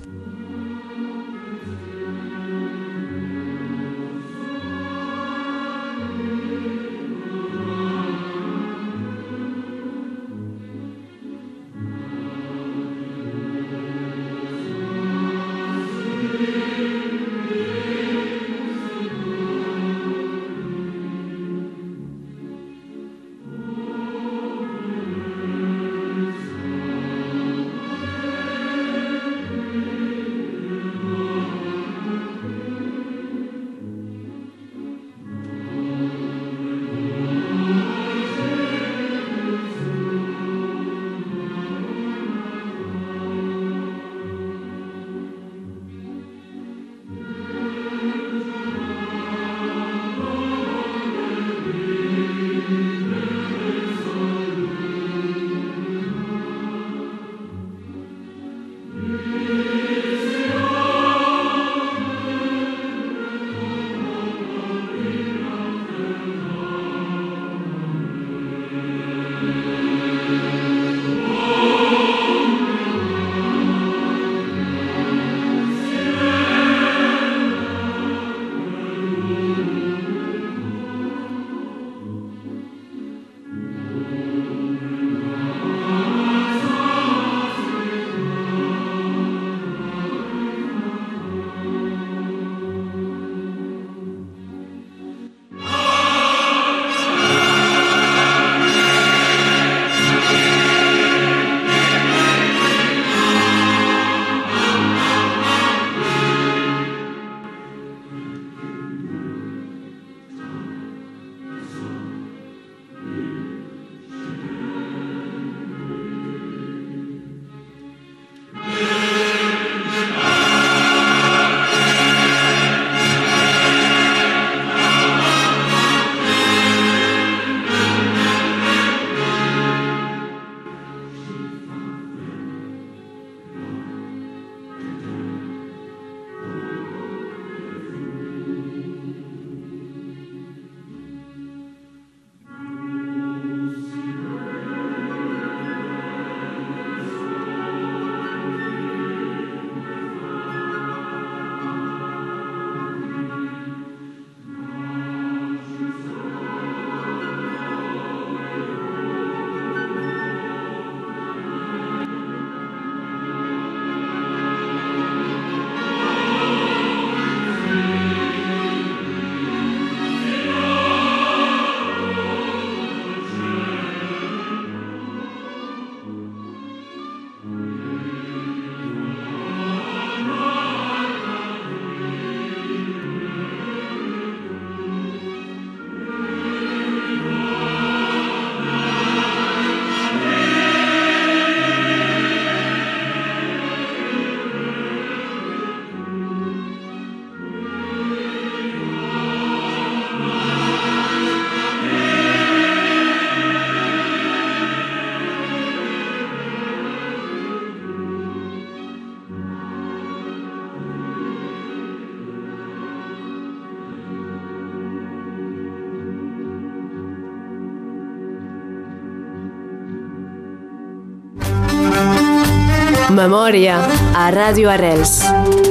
Memòria 223.12 223.76
a 224.15 224.30
Ràdio 224.32 224.69
Arrels 224.71 225.17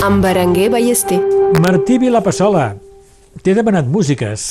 amb 0.05 0.21
Berenguer 0.21 0.67
Ballester. 0.73 1.17
Martí 1.57 1.97
Vilapassola, 2.03 2.75
t'he 3.41 3.55
demanat 3.57 3.89
músiques 3.89 4.43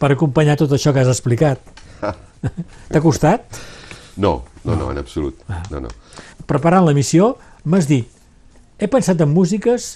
per 0.00 0.14
acompanyar 0.14 0.56
tot 0.56 0.72
això 0.72 0.94
que 0.96 1.02
has 1.02 1.10
explicat. 1.12 1.60
T'ha 2.92 3.02
costat? 3.04 3.44
No, 4.16 4.38
no, 4.64 4.72
no, 4.72 4.88
en 4.88 5.02
absolut. 5.02 5.36
No, 5.68 5.82
no. 5.84 5.92
Preparant 6.48 6.88
l'emissió 6.88 7.34
m'has 7.68 7.90
dit 7.90 8.08
he 8.80 8.88
pensat 8.88 9.20
en 9.20 9.28
músiques 9.36 9.92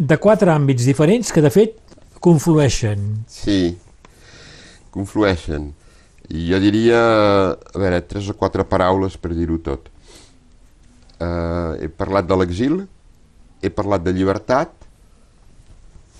de 0.00 0.16
quatre 0.16 0.48
àmbits 0.54 0.88
diferents 0.88 1.28
que 1.28 1.44
de 1.44 1.52
fet 1.52 1.76
conflueixen. 2.24 3.26
Sí, 3.28 3.76
conflueixen. 4.96 5.74
I 6.30 6.48
jo 6.48 6.60
diria, 6.62 7.00
a 7.52 7.78
veure, 7.82 8.00
tres 8.08 8.32
o 8.32 8.38
quatre 8.38 8.64
paraules 8.64 9.20
per 9.20 9.34
dir-ho 9.36 9.60
tot. 9.60 9.90
Uh, 11.20 11.76
he 11.82 11.88
parlat 11.92 12.24
de 12.28 12.36
l'exil, 12.40 12.78
he 13.60 13.68
parlat 13.68 14.00
de 14.06 14.12
llibertat 14.16 14.70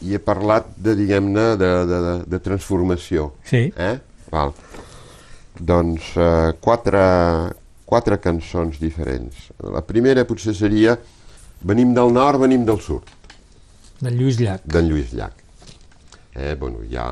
i 0.04 0.12
he 0.16 0.20
parlat 0.20 0.66
de, 0.76 0.92
diguem-ne, 0.98 1.46
de, 1.60 1.70
de, 1.88 2.00
de, 2.04 2.12
de 2.34 2.40
transformació. 2.44 3.30
Sí. 3.48 3.66
Eh? 3.76 3.94
Val. 4.32 4.52
Doncs 5.56 6.12
uh, 6.20 6.52
quatre, 6.60 7.00
quatre 7.88 8.20
cançons 8.20 8.76
diferents. 8.80 9.48
La 9.64 9.80
primera 9.84 10.24
potser 10.28 10.54
seria 10.56 10.98
Venim 11.60 11.90
del 11.92 12.08
nord, 12.16 12.40
venim 12.40 12.62
del 12.64 12.78
sud. 12.80 13.04
D'en 14.00 14.14
Lluís 14.16 14.38
Llach. 14.40 14.62
D'en 14.64 14.86
Lluís 14.88 15.10
Llach. 15.12 15.34
Eh, 16.32 16.54
bueno, 16.56 16.80
ja... 16.88 17.10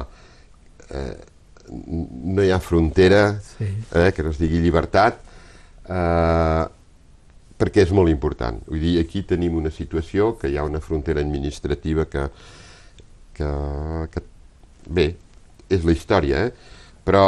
Eh, 0.88 1.16
no 1.68 2.40
hi 2.40 2.48
ha 2.48 2.56
frontera 2.64 3.34
Sí. 3.44 3.66
eh, 3.92 4.08
que 4.16 4.22
no 4.24 4.30
es 4.32 4.38
digui 4.40 4.56
llibertat 4.64 5.18
eh, 5.84 6.62
perquè 7.58 7.82
és 7.86 7.92
molt 7.94 8.10
important. 8.12 8.60
Vull 8.68 8.82
dir, 8.84 8.96
aquí 9.02 9.24
tenim 9.26 9.56
una 9.58 9.72
situació 9.74 10.36
que 10.38 10.50
hi 10.50 10.58
ha 10.58 10.66
una 10.66 10.80
frontera 10.80 11.20
administrativa 11.24 12.06
que, 12.10 12.28
que, 13.34 13.48
que 14.12 14.22
bé, 14.88 15.08
és 15.68 15.84
la 15.84 15.94
història, 15.96 16.46
eh? 16.46 16.76
però 17.04 17.24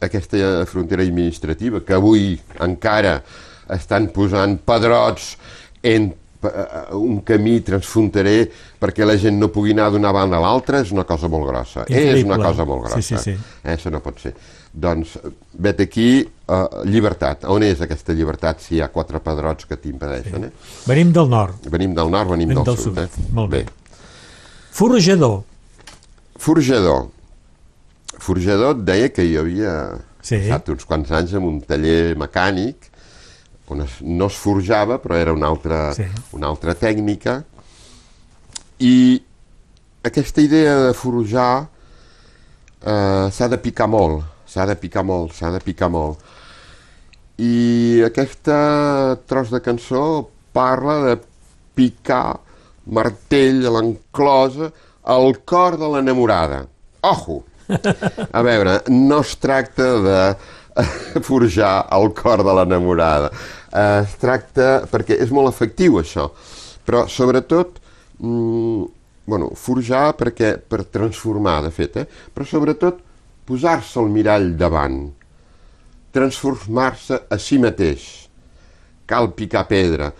aquesta 0.00 0.64
frontera 0.70 1.02
administrativa 1.02 1.82
que 1.84 1.96
avui 1.96 2.32
encara 2.64 3.18
estan 3.74 4.08
posant 4.14 4.56
pedrots 4.66 5.32
en 5.82 6.12
eh, 6.12 6.94
un 6.96 7.20
camí 7.26 7.58
transfronterer 7.66 8.38
perquè 8.80 9.06
la 9.06 9.18
gent 9.20 9.40
no 9.42 9.50
pugui 9.52 9.74
anar 9.74 9.90
d'una 9.92 10.12
banda 10.14 10.38
a 10.38 10.44
l'altra 10.44 10.82
és 10.84 10.94
una 10.94 11.04
cosa 11.08 11.30
molt 11.30 11.50
grossa. 11.50 11.84
És 11.88 11.98
Increïble. 11.98 12.30
una 12.30 12.40
cosa 12.44 12.68
molt 12.68 12.86
grossa. 12.86 13.02
Sí, 13.02 13.16
sí, 13.16 13.34
sí. 13.34 13.58
Eh, 13.64 13.74
això 13.74 13.92
no 13.92 14.00
pot 14.04 14.22
ser. 14.22 14.34
Doncs, 14.72 15.16
vet 15.58 15.80
aquí, 15.80 16.20
uh, 16.48 16.84
llibertat. 16.84 17.44
On 17.50 17.62
és 17.62 17.80
aquesta 17.80 18.12
llibertat 18.14 18.60
si 18.62 18.76
hi 18.76 18.80
ha 18.84 18.88
quatre 18.92 19.18
pedrots 19.24 19.64
que 19.66 19.76
t'impedeixen? 19.80 20.44
Eh? 20.44 20.50
Venim 20.86 21.12
del 21.12 21.28
nord. 21.32 21.66
Venim 21.72 21.94
del 21.96 22.10
nord, 22.12 22.30
venim, 22.30 22.48
Venim 22.52 22.64
del, 22.64 22.74
del 22.74 22.82
sud. 22.84 22.94
sud. 22.94 22.98
Eh? 23.04 23.32
Molt 23.34 23.50
bé. 23.50 23.64
Forjador. 24.78 25.40
Forjador. 26.38 27.08
Forjador 28.18 28.76
et 28.76 28.84
deia 28.86 29.08
que 29.14 29.24
jo 29.32 29.40
havia 29.40 29.72
Sí. 30.22 30.36
passat 30.36 30.68
uns 30.68 30.84
quants 30.84 31.10
anys 31.10 31.32
en 31.34 31.42
un 31.46 31.60
taller 31.60 32.14
mecànic 32.18 32.88
on 33.68 33.80
es, 33.82 33.98
no 34.02 34.26
es 34.26 34.34
forjava, 34.36 34.98
però 35.02 35.14
era 35.16 35.32
una 35.32 35.46
altra, 35.48 35.92
Sí. 35.94 36.04
una 36.32 36.46
altra 36.48 36.74
tècnica. 36.74 37.42
I 38.80 39.20
aquesta 40.04 40.40
idea 40.40 40.76
de 40.86 40.94
forjar 40.94 41.68
eh, 42.84 43.28
s'ha 43.30 43.48
de 43.48 43.58
picar 43.58 43.88
molt, 43.88 44.22
s'ha 44.48 44.66
de 44.68 44.76
picar 44.80 45.04
molt, 45.06 45.34
s'ha 45.36 45.52
de 45.54 45.60
picar 45.64 45.90
molt. 45.92 46.20
I 47.38 48.02
aquesta 48.08 48.58
tros 49.30 49.52
de 49.54 49.60
cançó 49.62 50.02
parla 50.56 50.98
de 51.04 51.16
picar 51.78 52.40
martell 52.88 53.66
a 53.68 53.74
l'enclosa 53.76 54.72
al 55.08 55.36
cor 55.46 55.78
de 55.78 55.92
l'enamorada. 55.92 56.64
Ojo! 57.06 57.42
A 58.32 58.40
veure, 58.42 58.80
no 58.88 59.20
es 59.20 59.34
tracta 59.36 59.88
de 60.00 60.20
forjar 61.28 61.86
el 61.92 62.12
cor 62.16 62.42
de 62.44 62.54
l'enamorada. 62.56 63.30
Eh, 63.68 64.00
Es 64.02 64.16
tracta, 64.20 64.86
perquè 64.88 65.18
és 65.20 65.32
molt 65.34 65.52
efectiu 65.52 65.98
això, 66.00 66.30
però 66.88 67.04
sobretot, 67.12 67.76
mm, 68.18 68.84
bueno, 69.28 69.50
forjar 69.54 70.14
perquè, 70.16 70.56
per 70.56 70.86
transformar, 70.88 71.60
de 71.66 71.72
fet, 71.74 72.00
eh? 72.00 72.06
però 72.32 72.48
sobretot 72.48 73.04
posar-se 73.48 73.96
el 74.02 74.10
mirall 74.12 74.50
davant, 74.60 75.06
transformar-se 76.12 77.22
a 77.32 77.38
si 77.40 77.58
mateix. 77.62 78.04
Cal 79.08 79.30
picar 79.36 79.64
pedra 79.70 80.10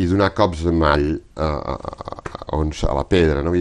i 0.00 0.06
donar 0.08 0.30
cops 0.36 0.62
de 0.64 0.72
mall 0.72 1.10
a, 1.36 1.48
a, 1.48 1.74
a, 1.74 2.46
on, 2.56 2.72
a 2.72 2.94
la 2.96 3.04
pedra, 3.08 3.42
no? 3.44 3.52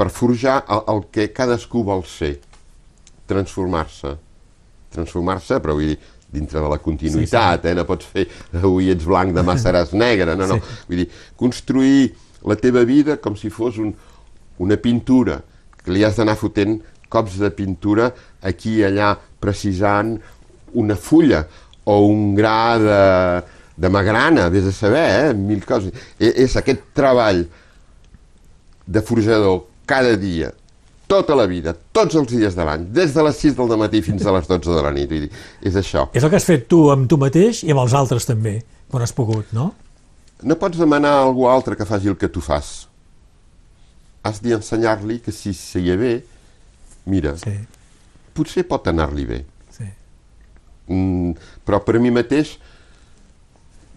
Per 0.00 0.08
forjar 0.08 0.62
el, 0.72 0.86
el 0.94 1.02
que 1.12 1.28
cadascú 1.36 1.82
vol 1.84 2.06
ser, 2.08 2.38
transformar-se. 3.28 4.14
Transformar-se, 4.94 5.60
però 5.60 5.76
vull 5.76 5.92
dir, 5.92 5.98
dintre 6.30 6.62
de 6.62 6.70
la 6.70 6.78
continuïtat, 6.80 7.66
eh? 7.66 7.74
no 7.74 7.84
pots 7.88 8.06
fer 8.06 8.24
avui 8.62 8.88
ets 8.92 9.04
blanc, 9.04 9.34
demà 9.34 9.58
seràs 9.60 9.92
negre, 9.98 10.36
no, 10.38 10.46
no. 10.48 10.56
Vull 10.88 11.02
dir, 11.02 11.08
construir 11.38 12.14
la 12.48 12.56
teva 12.56 12.86
vida 12.88 13.18
com 13.20 13.36
si 13.36 13.50
fos 13.52 13.80
un, 13.82 13.92
una 14.62 14.78
pintura, 14.80 15.40
que 15.80 15.92
li 15.92 16.04
has 16.06 16.16
d'anar 16.20 16.38
fotent 16.38 16.78
cops 17.10 17.38
de 17.42 17.50
pintura 17.54 18.10
aquí 18.46 18.78
i 18.78 18.84
allà, 18.86 19.14
precisant 19.40 20.14
una 20.78 20.96
fulla 20.96 21.44
o 21.90 21.98
un 22.06 22.34
gra 22.36 22.78
de, 22.78 23.00
de 23.80 23.90
magrana, 23.90 24.48
vés 24.52 24.68
a 24.70 24.72
saber, 24.74 25.08
eh? 25.24 25.34
mil 25.34 25.64
coses. 25.66 25.94
I, 26.20 26.30
és 26.44 26.56
aquest 26.60 26.90
treball 26.96 27.44
de 28.86 29.02
forjador 29.06 29.64
cada 29.90 30.14
dia, 30.20 30.52
tota 31.10 31.34
la 31.34 31.46
vida, 31.50 31.74
tots 31.74 32.14
els 32.14 32.30
dies 32.30 32.54
de 32.54 32.66
l'any, 32.66 32.86
des 32.94 33.14
de 33.14 33.24
les 33.26 33.38
6 33.42 33.56
del 33.58 33.78
matí 33.80 34.02
fins 34.06 34.22
a 34.22 34.34
les 34.36 34.46
12 34.46 34.76
de 34.76 34.82
la 34.84 34.92
nit. 34.94 35.10
Vull 35.10 35.26
dir, 35.26 35.30
és 35.66 35.78
això. 35.78 36.06
És 36.14 36.22
el 36.22 36.30
que 36.30 36.38
has 36.38 36.46
fet 36.46 36.68
tu 36.70 36.84
amb 36.92 37.08
tu 37.10 37.18
mateix 37.18 37.64
i 37.66 37.72
amb 37.74 37.82
els 37.82 37.96
altres 37.98 38.28
també, 38.28 38.60
quan 38.90 39.02
has 39.02 39.14
pogut, 39.16 39.50
no? 39.56 39.72
No 40.46 40.56
pots 40.56 40.78
demanar 40.80 41.16
a 41.18 41.24
algú 41.24 41.48
altre 41.50 41.76
que 41.76 41.88
faci 41.88 42.08
el 42.08 42.16
que 42.20 42.30
tu 42.32 42.40
fas. 42.40 42.86
Has 44.22 44.38
d'ensenyar-li 44.44 45.18
que 45.24 45.34
si 45.34 45.52
seia 45.56 45.96
bé, 46.00 46.20
mira, 47.10 47.34
Sí, 47.40 47.52
potser 48.34 48.64
pot 48.68 48.86
anar-li 48.90 49.24
bé. 49.26 49.40
sí. 49.74 49.84
Mm, 50.90 51.32
però 51.66 51.82
per 51.84 51.98
mi 52.02 52.10
mateix, 52.14 52.56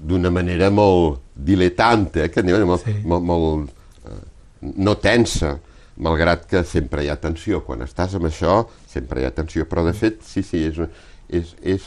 d'una 0.04 0.30
manera 0.34 0.69
molt 0.69 1.21
diletante, 1.34 2.26
eh, 2.26 2.30
que 2.30 2.41
anem, 2.43 2.65
molt, 2.67 2.84
Sí. 2.86 2.93
molt, 3.06 3.23
molt 3.23 3.69
eh, 4.06 4.19
no 4.78 4.97
tensa, 4.97 5.56
malgrat 5.97 6.45
que 6.49 6.63
sempre 6.65 7.04
hi 7.06 7.10
ha 7.10 7.15
tensió. 7.21 7.63
Quan 7.63 7.82
estàs 7.86 8.15
amb 8.17 8.26
això, 8.26 8.63
sempre 8.89 9.21
hi 9.21 9.26
ha 9.26 9.32
tensió. 9.32 9.65
Però, 9.69 9.84
de 9.86 9.93
fet, 9.93 10.21
sí, 10.26 10.41
sí, 10.43 10.65
és... 10.65 10.80
és, 11.30 11.56
és 11.62 11.82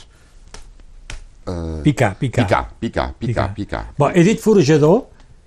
eh, 1.47 1.81
Picar, 1.83 2.15
picar. 2.19 2.45
picar, 2.47 2.63
picar, 2.79 3.13
picar, 3.19 3.53
picar. 3.55 3.83
Bon, 3.97 4.11
he 4.15 4.23
dit 4.23 4.39
forjador 4.43 5.05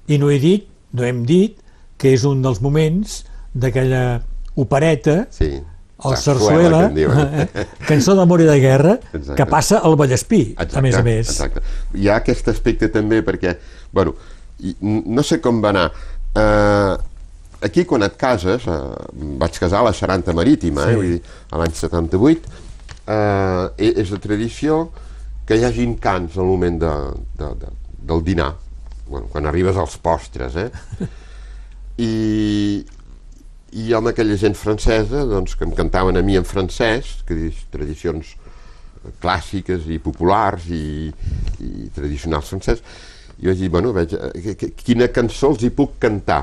i 0.08 0.18
no 0.18 0.30
he 0.30 0.38
dit, 0.38 0.68
no 0.92 1.04
hem 1.04 1.24
dit, 1.26 1.58
que 2.00 2.12
és 2.14 2.24
un 2.24 2.40
dels 2.42 2.60
moments 2.64 3.24
d'aquella 3.52 4.22
opereta, 4.62 5.26
Sí. 5.34 5.50
el 6.04 6.16
Sarsuela, 6.16 6.86
eh, 6.96 7.66
cançó 7.90 8.14
d'amor 8.16 8.40
i 8.40 8.48
de 8.48 8.58
guerra, 8.62 8.94
Exacte. 9.12 9.34
que 9.36 9.46
passa 9.50 9.82
al 9.84 9.96
Vallespí, 10.00 10.54
a 10.56 10.80
més 10.80 10.96
a 10.96 11.02
més. 11.04 11.28
Exacte. 11.28 11.60
Hi 11.94 12.08
ha 12.08 12.16
aquest 12.22 12.48
aspecte 12.48 12.88
també 12.88 13.20
perquè, 13.26 13.56
bueno, 13.92 14.14
no 14.82 15.22
sé 15.26 15.40
com 15.40 15.60
va 15.64 15.70
anar. 15.74 15.86
Uh, 16.30 16.94
aquí 17.60 17.84
quan 17.84 18.04
et 18.06 18.16
cases, 18.16 18.64
uh, 18.70 18.94
vaig 19.40 19.58
casar 19.60 19.80
a 19.82 19.88
la 19.90 19.92
Xaranta 19.92 20.32
Marítima, 20.36 20.84
Sí. 20.86 20.90
eh, 20.92 20.96
vull 20.96 21.10
dir, 21.16 21.22
a 21.50 21.58
l'any 21.58 21.72
78, 21.74 22.48
uh, 23.08 23.68
és 23.76 24.10
la 24.14 24.18
tradició 24.22 24.90
que 25.46 25.56
hi 25.58 25.64
hagin 25.66 25.96
cants 25.98 26.36
al 26.38 26.46
moment 26.46 26.78
de, 26.80 26.92
de, 27.40 27.48
de, 27.64 27.72
del 28.06 28.22
dinar, 28.24 28.54
bueno, 29.08 29.26
quan 29.32 29.44
arribes 29.50 29.76
als 29.76 29.98
postres, 29.98 30.54
eh? 30.56 30.70
I, 31.98 32.84
i 33.72 33.92
amb 33.94 34.10
aquella 34.10 34.36
gent 34.40 34.56
francesa 34.58 35.24
doncs, 35.30 35.54
que 35.54 35.64
em 35.64 35.72
cantaven 35.76 36.18
a 36.18 36.22
mi 36.26 36.36
en 36.38 36.44
francès, 36.44 37.20
que 37.26 37.36
és 37.50 37.60
tradicions 37.70 38.34
clàssiques 39.22 39.86
i 39.88 39.98
populars 40.02 40.66
i, 40.68 41.08
i 41.62 41.88
tradicionals 41.94 42.50
francès, 42.50 42.82
i 43.40 43.46
vaig 43.48 43.60
dir, 43.62 43.70
bueno, 43.72 43.92
veig, 43.96 44.12
eh, 44.12 44.54
quina 44.84 45.06
cançó 45.14 45.52
els 45.54 45.62
hi 45.64 45.70
puc 45.72 45.94
cantar? 46.02 46.42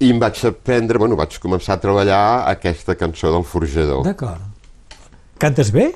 I 0.00 0.08
em 0.10 0.18
vaig 0.18 0.40
aprendre, 0.48 0.98
bueno, 0.98 1.14
vaig 1.20 1.36
començar 1.38 1.76
a 1.76 1.82
treballar 1.82 2.22
aquesta 2.50 2.96
cançó 2.98 3.30
del 3.34 3.44
forjador. 3.44 4.00
D'acord. 4.06 4.40
Cantes 5.40 5.70
bé? 5.70 5.90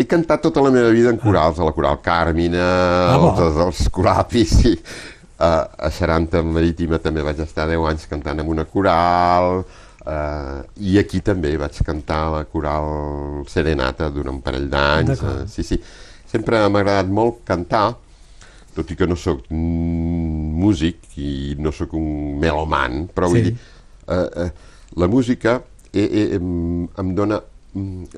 He 0.00 0.06
cantat 0.08 0.40
tota 0.42 0.62
la 0.64 0.70
meva 0.72 0.88
vida 0.90 1.12
en 1.12 1.18
corals, 1.20 1.60
a 1.60 1.66
la 1.68 1.72
coral 1.76 1.98
Càrmina, 2.02 2.64
Ah, 3.12 3.18
bo. 3.20 3.34
els, 3.36 3.58
els 3.66 3.88
corapis, 3.92 4.54
i 4.64 4.72
a, 5.42 5.52
a 5.86 5.90
Xaranta 5.90 6.42
Marítima 6.46 7.00
també 7.02 7.24
vaig 7.26 7.40
estar 7.42 7.66
10 7.70 7.88
anys 7.90 8.06
cantant 8.10 8.42
en 8.42 8.50
una 8.52 8.64
coral, 8.70 9.64
eh, 10.06 10.60
i 10.86 10.98
aquí 11.00 11.22
també 11.24 11.56
vaig 11.58 11.80
cantar 11.86 12.22
la 12.36 12.44
coral 12.50 13.42
Serenata 13.50 14.10
durant 14.14 14.36
un 14.36 14.42
parell 14.44 14.68
d'anys. 14.70 15.22
Eh, 15.22 15.42
sí, 15.50 15.66
sí. 15.66 15.80
Sempre 16.30 16.62
m'ha 16.68 16.82
agradat 16.84 17.10
molt 17.12 17.42
cantar, 17.48 17.88
tot 18.72 18.90
i 18.90 18.96
que 18.96 19.08
no 19.08 19.18
sóc 19.20 19.50
músic 19.52 21.18
i 21.20 21.56
no 21.60 21.74
sóc 21.74 21.92
un 21.98 22.38
meloman, 22.40 23.06
però 23.12 23.28
sí. 23.28 23.34
vull 23.34 23.50
dir, 23.50 23.56
eh, 24.06 24.46
eh, 24.46 24.50
la 25.02 25.08
música 25.10 25.58
eh, 25.92 26.06
eh, 26.06 26.28
em, 26.38 26.86
em 27.02 27.12
dona 27.18 27.42
amb, 27.74 28.16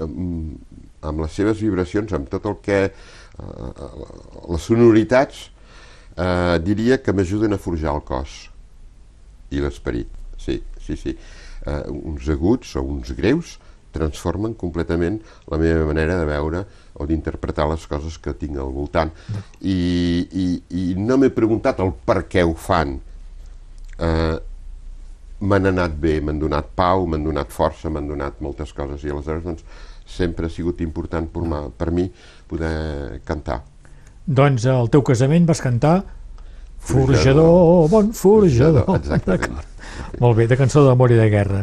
amb 1.04 1.24
les 1.24 1.34
seves 1.40 1.60
vibracions, 1.64 2.12
amb 2.12 2.30
tot 2.30 2.52
el 2.52 2.60
que... 2.64 2.84
Eh, 3.34 3.90
les 4.44 4.62
sonoritats, 4.62 5.38
eh, 6.16 6.58
diria 6.64 7.00
que 7.02 7.12
m'ajuden 7.12 7.54
a 7.54 7.60
forjar 7.60 7.94
el 7.94 8.04
cos 8.06 8.38
i 9.50 9.62
l'esperit. 9.62 10.10
Sí, 10.38 10.60
sí, 10.80 10.96
sí. 10.96 11.16
Eh, 11.64 11.82
uns 11.90 12.28
aguts 12.28 12.74
o 12.76 12.84
uns 12.84 13.14
greus 13.16 13.58
transformen 13.94 14.56
completament 14.58 15.20
la 15.50 15.58
meva 15.60 15.84
manera 15.86 16.18
de 16.18 16.26
veure 16.26 16.64
o 16.98 17.06
d'interpretar 17.06 17.66
les 17.70 17.86
coses 17.90 18.18
que 18.18 18.34
tinc 18.38 18.58
al 18.58 18.72
voltant. 18.74 19.12
I, 19.60 19.78
i, 20.30 20.46
i 20.70 20.82
no 20.98 21.18
m'he 21.18 21.30
preguntat 21.34 21.82
el 21.82 21.94
per 22.06 22.24
què 22.30 22.44
ho 22.44 22.54
fan. 22.58 22.98
Eh, 23.98 24.36
m'han 25.44 25.70
anat 25.70 25.96
bé, 26.00 26.18
m'han 26.24 26.40
donat 26.40 26.70
pau, 26.76 27.06
m'han 27.10 27.24
donat 27.26 27.52
força, 27.54 27.90
m'han 27.90 28.08
donat 28.08 28.40
moltes 28.44 28.72
coses 28.76 29.04
i 29.04 29.12
aleshores 29.12 29.44
doncs, 29.44 29.64
sempre 30.06 30.46
ha 30.46 30.52
sigut 30.52 30.82
important 30.84 31.28
per, 31.32 31.62
per 31.78 31.90
mi 31.94 32.08
poder 32.48 33.20
cantar. 33.26 33.62
Doncs 34.26 34.64
al 34.72 34.88
teu 34.88 35.02
casament 35.04 35.44
vas 35.48 35.60
cantar 35.60 35.98
Forjador, 36.84 37.88
bon 37.88 38.10
forjador. 38.12 38.84
forjador 38.84 38.98
exactament. 39.00 39.60
Molt 40.20 40.36
bé, 40.36 40.46
de 40.46 40.56
cançó 40.60 40.82
d'amor 40.84 41.12
i 41.14 41.16
de 41.16 41.28
guerra. 41.32 41.62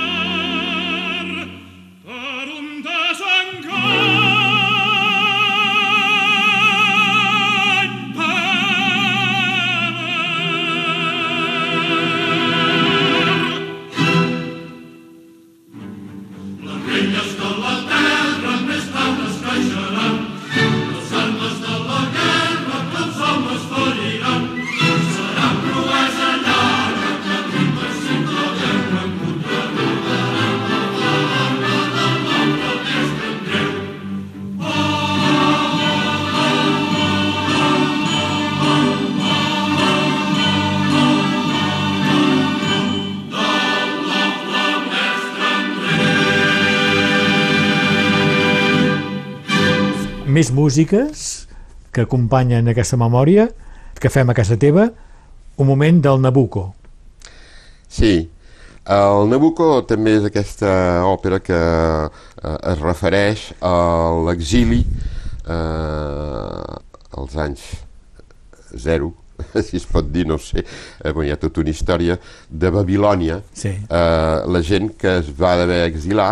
més 50.41 50.49
músiques 50.57 51.45
que 51.93 52.01
acompanyen 52.07 52.71
aquesta 52.71 52.97
memòria 52.97 53.43
que 54.01 54.09
fem 54.09 54.31
a 54.31 54.33
casa 54.33 54.55
teva, 54.57 54.87
un 55.61 55.67
moment 55.69 55.99
del 56.01 56.21
Nabucco. 56.23 56.71
Sí, 57.85 58.25
el 58.89 59.29
Nabucco 59.29 59.83
també 59.85 60.15
és 60.17 60.25
aquesta 60.25 60.71
òpera 61.05 61.37
que 61.45 61.59
eh, 61.59 62.55
es 62.71 62.81
refereix 62.81 63.43
a 63.61 63.75
l'exili 64.25 64.79
eh, 65.45 66.79
als 67.21 67.37
anys 67.37 67.67
zero, 68.73 69.11
si 69.67 69.77
es 69.77 69.85
pot 69.85 70.09
dir, 70.09 70.25
no 70.25 70.39
sé, 70.41 70.63
eh, 70.65 71.13
bon, 71.13 71.27
hi 71.27 71.35
ha 71.35 71.37
tota 71.37 71.61
una 71.61 71.75
història 71.75 72.17
de 72.49 72.73
Babilònia, 72.73 73.43
sí. 73.53 73.75
eh, 73.77 74.41
la 74.49 74.63
gent 74.65 74.95
que 74.97 75.19
es 75.19 75.29
va 75.37 75.53
d'haver 75.61 75.83
exilar 75.91 76.31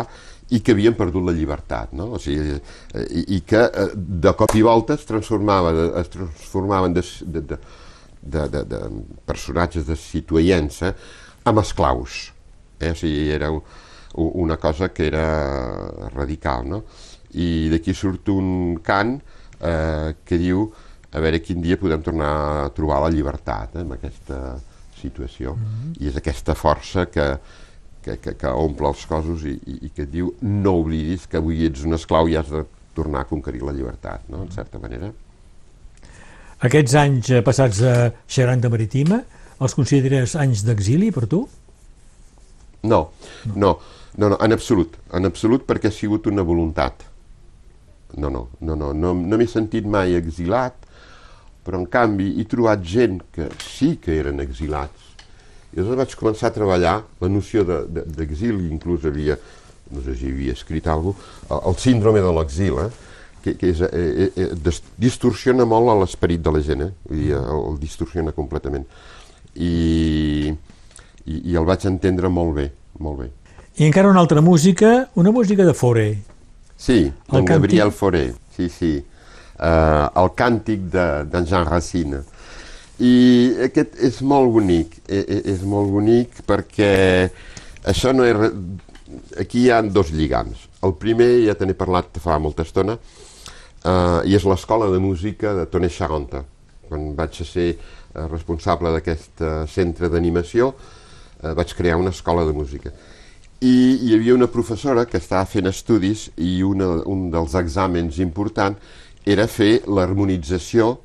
i 0.50 0.62
que 0.66 0.74
havien 0.74 0.95
perdut 0.97 1.28
la 1.28 1.36
llibertat, 1.36 1.93
no? 1.97 2.14
O 2.18 2.22
sigui, 2.22 2.58
eh, 2.58 3.06
i, 3.10 3.26
i 3.38 3.41
que 3.45 3.62
eh, 3.68 3.89
de 3.95 4.34
cop 4.38 4.56
i 4.58 4.64
volta 4.66 4.97
es 4.97 5.06
transformaven, 5.06 5.82
es 6.02 6.10
transformaven 6.14 6.95
de, 6.95 7.04
de, 7.22 7.41
de, 7.52 7.60
de, 8.22 8.47
de, 8.56 8.64
de 8.72 8.82
personatges 9.30 9.86
de 9.86 9.97
citoyença 10.00 10.95
amb 11.45 11.62
esclaus. 11.62 12.30
Eh? 12.80 12.93
O 12.93 12.97
sigui, 12.97 13.30
era 13.36 13.52
un, 13.54 13.62
una 14.16 14.58
cosa 14.58 14.89
que 14.89 15.08
era 15.08 16.10
radical, 16.16 16.66
no? 16.66 16.84
I 17.38 17.70
d'aquí 17.70 17.93
surt 17.93 18.32
un 18.34 18.80
cant 18.82 19.20
eh, 19.62 20.16
que 20.26 20.39
diu 20.41 20.66
a 21.10 21.22
veure 21.22 21.41
quin 21.41 21.62
dia 21.62 21.78
podem 21.78 22.02
tornar 22.06 22.34
a 22.66 22.70
trobar 22.74 23.04
la 23.06 23.14
llibertat 23.14 23.78
eh, 23.78 23.86
en 23.86 23.93
aquesta 23.93 24.58
situació. 24.97 25.54
Mm 25.54 25.64
-hmm. 25.64 26.02
I 26.02 26.08
és 26.08 26.16
aquesta 26.18 26.56
força 26.56 27.06
que, 27.06 27.38
que, 28.10 28.18
que, 28.18 28.36
que 28.39 28.51
omple 28.66 28.89
els 28.89 29.05
cossos 29.10 29.45
i, 29.45 29.55
i, 29.55 29.78
i 29.88 29.89
que 29.93 30.05
et 30.07 30.12
diu 30.14 30.34
no 30.41 30.76
oblidis 30.82 31.28
que 31.30 31.39
avui 31.39 31.66
ets 31.68 31.86
un 31.86 31.97
esclau 31.97 32.30
i 32.30 32.38
has 32.39 32.49
de 32.51 32.64
tornar 32.97 33.24
a 33.24 33.30
conquerir 33.30 33.62
la 33.64 33.74
llibertat, 33.76 34.26
no? 34.32 34.43
en 34.43 34.51
certa 34.55 34.82
manera. 34.82 35.12
Aquests 36.66 36.95
anys 36.99 37.30
eh, 37.32 37.43
passats 37.45 37.82
a 37.86 37.93
Xeranda 38.28 38.72
Marítima 38.72 39.22
els 39.60 39.76
consideres 39.76 40.36
anys 40.39 40.64
d'exili 40.68 41.12
per 41.16 41.28
tu? 41.32 41.43
No, 42.89 42.99
no, 43.55 43.74
no, 44.16 44.30
no, 44.32 44.36
en 44.39 44.55
absolut, 44.55 44.95
en 45.16 45.28
absolut 45.28 45.66
perquè 45.68 45.91
ha 45.91 45.95
sigut 45.95 46.28
una 46.32 46.45
voluntat. 46.47 47.05
No, 48.18 48.32
no, 48.32 48.47
no, 48.60 48.76
no, 48.76 48.93
no, 48.95 49.14
no 49.14 49.38
m'he 49.38 49.47
sentit 49.47 49.86
mai 49.86 50.16
exilat, 50.18 50.88
però 51.64 51.78
en 51.80 51.86
canvi 51.91 52.32
he 52.39 52.47
trobat 52.49 52.82
gent 52.82 53.20
que 53.36 53.51
sí 53.62 53.97
que 54.01 54.16
eren 54.18 54.39
exilats 54.41 55.09
i 55.74 55.80
llavors 55.80 55.97
vaig 56.01 56.15
començar 56.17 56.49
a 56.49 56.55
treballar 56.55 56.95
la 57.22 57.30
noció 57.30 57.63
d'exil, 57.63 58.55
de, 58.57 58.63
de 58.65 58.74
inclús 58.74 59.05
havia, 59.05 59.36
no 59.91 60.01
sé 60.05 60.15
si 60.17 60.32
havia 60.32 60.53
escrit 60.53 60.88
alguna 60.88 61.13
cosa, 61.17 61.55
el, 61.55 61.61
el 61.72 61.78
síndrome 61.82 62.22
de 62.26 62.34
l'exil, 62.34 62.80
eh? 62.86 62.89
que, 63.43 63.53
que 63.55 63.70
és, 63.72 63.82
eh, 63.86 64.32
eh, 64.36 64.47
des, 64.65 64.82
distorsiona 64.99 65.65
molt 65.70 65.93
l'esperit 66.01 66.41
de 66.43 66.51
la 66.51 66.61
gent, 66.65 66.82
eh? 66.84 66.91
Vull 67.07 67.22
dir, 67.22 67.34
el, 67.38 67.61
el 67.70 67.78
distorsiona 67.80 68.34
completament. 68.36 68.84
I, 69.55 70.49
i, 71.26 71.38
I 71.51 71.55
el 71.59 71.65
vaig 71.67 71.86
entendre 71.89 72.30
molt 72.34 72.55
bé, 72.57 72.67
molt 72.99 73.22
bé. 73.24 73.30
I 73.80 73.86
encara 73.88 74.09
una 74.11 74.20
altra 74.20 74.41
música, 74.41 75.09
una 75.15 75.32
música 75.32 75.63
de 75.65 75.74
Fore. 75.74 76.09
Sí, 76.80 77.11
d'en 77.32 77.45
Gabriel 77.45 77.91
Fauré, 77.91 78.34
sí, 78.55 78.70
sí. 78.72 78.91
Uh, 79.59 80.07
el 80.20 80.30
càntic 80.39 80.86
de- 80.91 81.26
d'en 81.32 81.45
Jean 81.47 81.65
Racine. 81.67 82.22
I 83.00 83.56
aquest 83.64 83.95
és 84.04 84.18
molt 84.28 84.52
bonic, 84.52 84.97
e- 85.08 85.24
e- 85.24 85.43
és 85.54 85.62
molt 85.64 85.89
bonic 85.91 86.41
perquè 86.47 87.30
això 87.88 88.12
no 88.14 88.26
és... 88.28 88.52
Aquí 89.39 89.64
hi 89.64 89.70
ha 89.72 89.82
dos 89.82 90.12
lligams. 90.12 90.68
El 90.84 90.93
primer, 91.00 91.45
ja 91.47 91.56
te 91.56 91.66
n'he 91.66 91.74
parlat 91.74 92.20
fa 92.22 92.38
molta 92.38 92.62
estona, 92.62 92.93
uh, 92.93 94.20
i 94.28 94.36
és 94.36 94.45
l'escola 94.45 94.89
de 94.91 95.00
música 95.00 95.56
de 95.56 95.66
Toné 95.66 95.89
Charonta. 95.89 96.43
Quan 96.89 97.16
vaig 97.16 97.39
ser 97.41 97.72
uh, 97.74 98.28
responsable 98.28 98.91
d'aquest 98.93 99.41
uh, 99.41 99.64
centre 99.66 100.12
d'animació, 100.12 100.70
uh, 100.76 101.56
vaig 101.56 101.74
crear 101.74 101.97
una 101.97 102.14
escola 102.14 102.45
de 102.45 102.54
música. 102.54 102.93
I 103.64 103.97
hi 104.04 104.14
havia 104.14 104.36
una 104.36 104.52
professora 104.52 105.08
que 105.08 105.18
estava 105.18 105.47
fent 105.50 105.72
estudis 105.72 106.30
i 106.38 106.62
una, 106.62 107.00
un 107.08 107.32
dels 107.32 107.56
exàmens 107.56 108.20
importants 108.20 108.78
era 109.26 109.47
fer 109.47 109.82
l'harmonització 109.88 110.97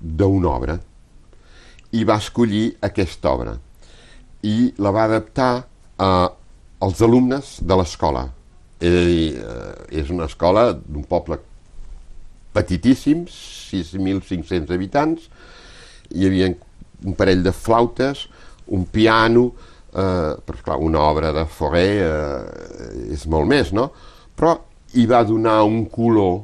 d'una 0.00 0.48
obra 0.54 0.80
i 1.94 2.04
va 2.04 2.18
escollir 2.18 2.66
aquesta 2.82 3.32
obra 3.32 3.54
i 4.44 4.72
la 4.82 4.92
va 4.92 5.06
adaptar 5.08 5.52
a, 5.96 6.08
als 6.84 7.00
alumnes 7.02 7.58
de 7.64 7.76
l'escola. 7.78 8.26
És 8.84 8.92
a 8.92 9.04
dir, 9.08 9.28
és 10.02 10.10
una 10.12 10.26
escola 10.28 10.66
d'un 10.74 11.06
poble 11.08 11.38
petitíssim, 12.54 13.24
6.500 13.26 14.74
habitants, 14.74 15.30
hi 16.14 16.26
havia 16.28 16.50
un 17.04 17.16
parell 17.18 17.42
de 17.42 17.52
flautes, 17.56 18.26
un 18.74 18.84
piano, 18.90 19.48
eh, 19.92 20.34
però 20.44 20.60
clar, 20.62 20.78
una 20.78 21.02
obra 21.02 21.32
de 21.34 21.44
Fauré 21.50 21.86
eh, 22.04 23.12
és 23.16 23.26
molt 23.30 23.50
més, 23.50 23.72
no? 23.74 23.90
Però 24.36 24.54
hi 24.94 25.06
va 25.10 25.24
donar 25.26 25.62
un 25.66 25.84
color 25.90 26.42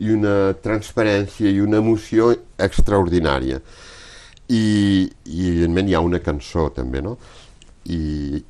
i 0.00 0.12
una 0.14 0.52
transparència 0.62 1.50
i 1.50 1.60
una 1.60 1.80
emoció 1.82 2.30
extraordinària. 2.56 3.60
I, 4.50 4.62
i 5.30 5.48
evidentment 5.52 5.88
hi 5.88 5.94
ha 5.94 6.02
una 6.02 6.20
cançó 6.24 6.68
també, 6.74 7.02
no? 7.04 7.16
I 7.86 8.40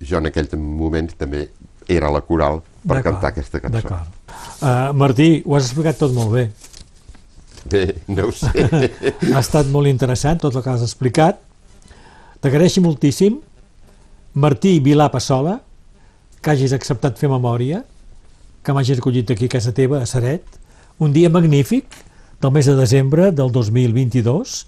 jo 0.00 0.20
en 0.20 0.30
aquell 0.30 0.48
moment 0.56 1.10
també 1.20 1.48
era 1.90 2.08
a 2.08 2.14
la 2.14 2.22
coral 2.24 2.62
per 2.86 3.02
cantar 3.04 3.32
aquesta 3.34 3.60
cançó. 3.60 3.82
D'acord. 3.82 4.18
Uh, 4.60 4.90
Martí, 4.96 5.30
ho 5.44 5.56
has 5.58 5.68
explicat 5.68 6.00
tot 6.00 6.14
molt 6.16 6.32
bé. 6.32 6.46
Bé, 7.70 7.84
no 8.08 8.28
ho 8.28 8.32
sé. 8.32 8.64
Ha 9.34 9.40
estat 9.42 9.68
molt 9.72 9.90
interessant 9.90 10.40
tot 10.40 10.56
el 10.56 10.64
que 10.64 10.72
has 10.72 10.84
explicat. 10.86 11.40
T'agraeixo 12.40 12.80
moltíssim. 12.84 13.36
Martí 14.32 14.78
Vilà 14.80 15.10
Passola, 15.12 15.58
que 16.40 16.52
hagis 16.54 16.72
acceptat 16.72 17.18
fer 17.20 17.28
memòria, 17.28 17.82
que 18.64 18.72
m'hagis 18.72 19.00
acollit 19.02 19.32
aquí 19.34 19.50
a 19.50 19.56
casa 19.58 19.74
teva, 19.76 20.00
a 20.00 20.08
Saret. 20.08 20.46
Un 21.00 21.12
dia 21.12 21.28
magnífic, 21.32 21.88
del 22.40 22.52
mes 22.52 22.68
de 22.68 22.76
desembre 22.78 23.30
del 23.32 23.52
2022. 23.52 24.64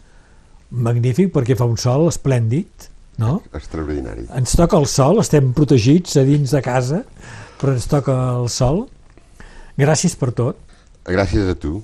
Magnífic 0.72 1.32
perquè 1.34 1.56
fa 1.58 1.66
un 1.68 1.76
sol 1.76 2.06
esplèndid, 2.08 2.88
no? 3.20 3.42
Extraordinari. 3.52 4.24
Ens 4.38 4.54
toca 4.56 4.78
el 4.80 4.86
sol, 4.88 5.20
estem 5.20 5.52
protegits 5.56 6.16
a 6.16 6.24
dins 6.24 6.54
de 6.54 6.62
casa, 6.64 7.02
però 7.60 7.74
ens 7.76 7.86
toca 7.90 8.16
el 8.38 8.48
sol. 8.52 8.86
Gràcies 9.78 10.16
per 10.18 10.32
tot. 10.36 10.58
Gràcies 11.08 11.48
a 11.50 11.54
tu. 11.58 11.82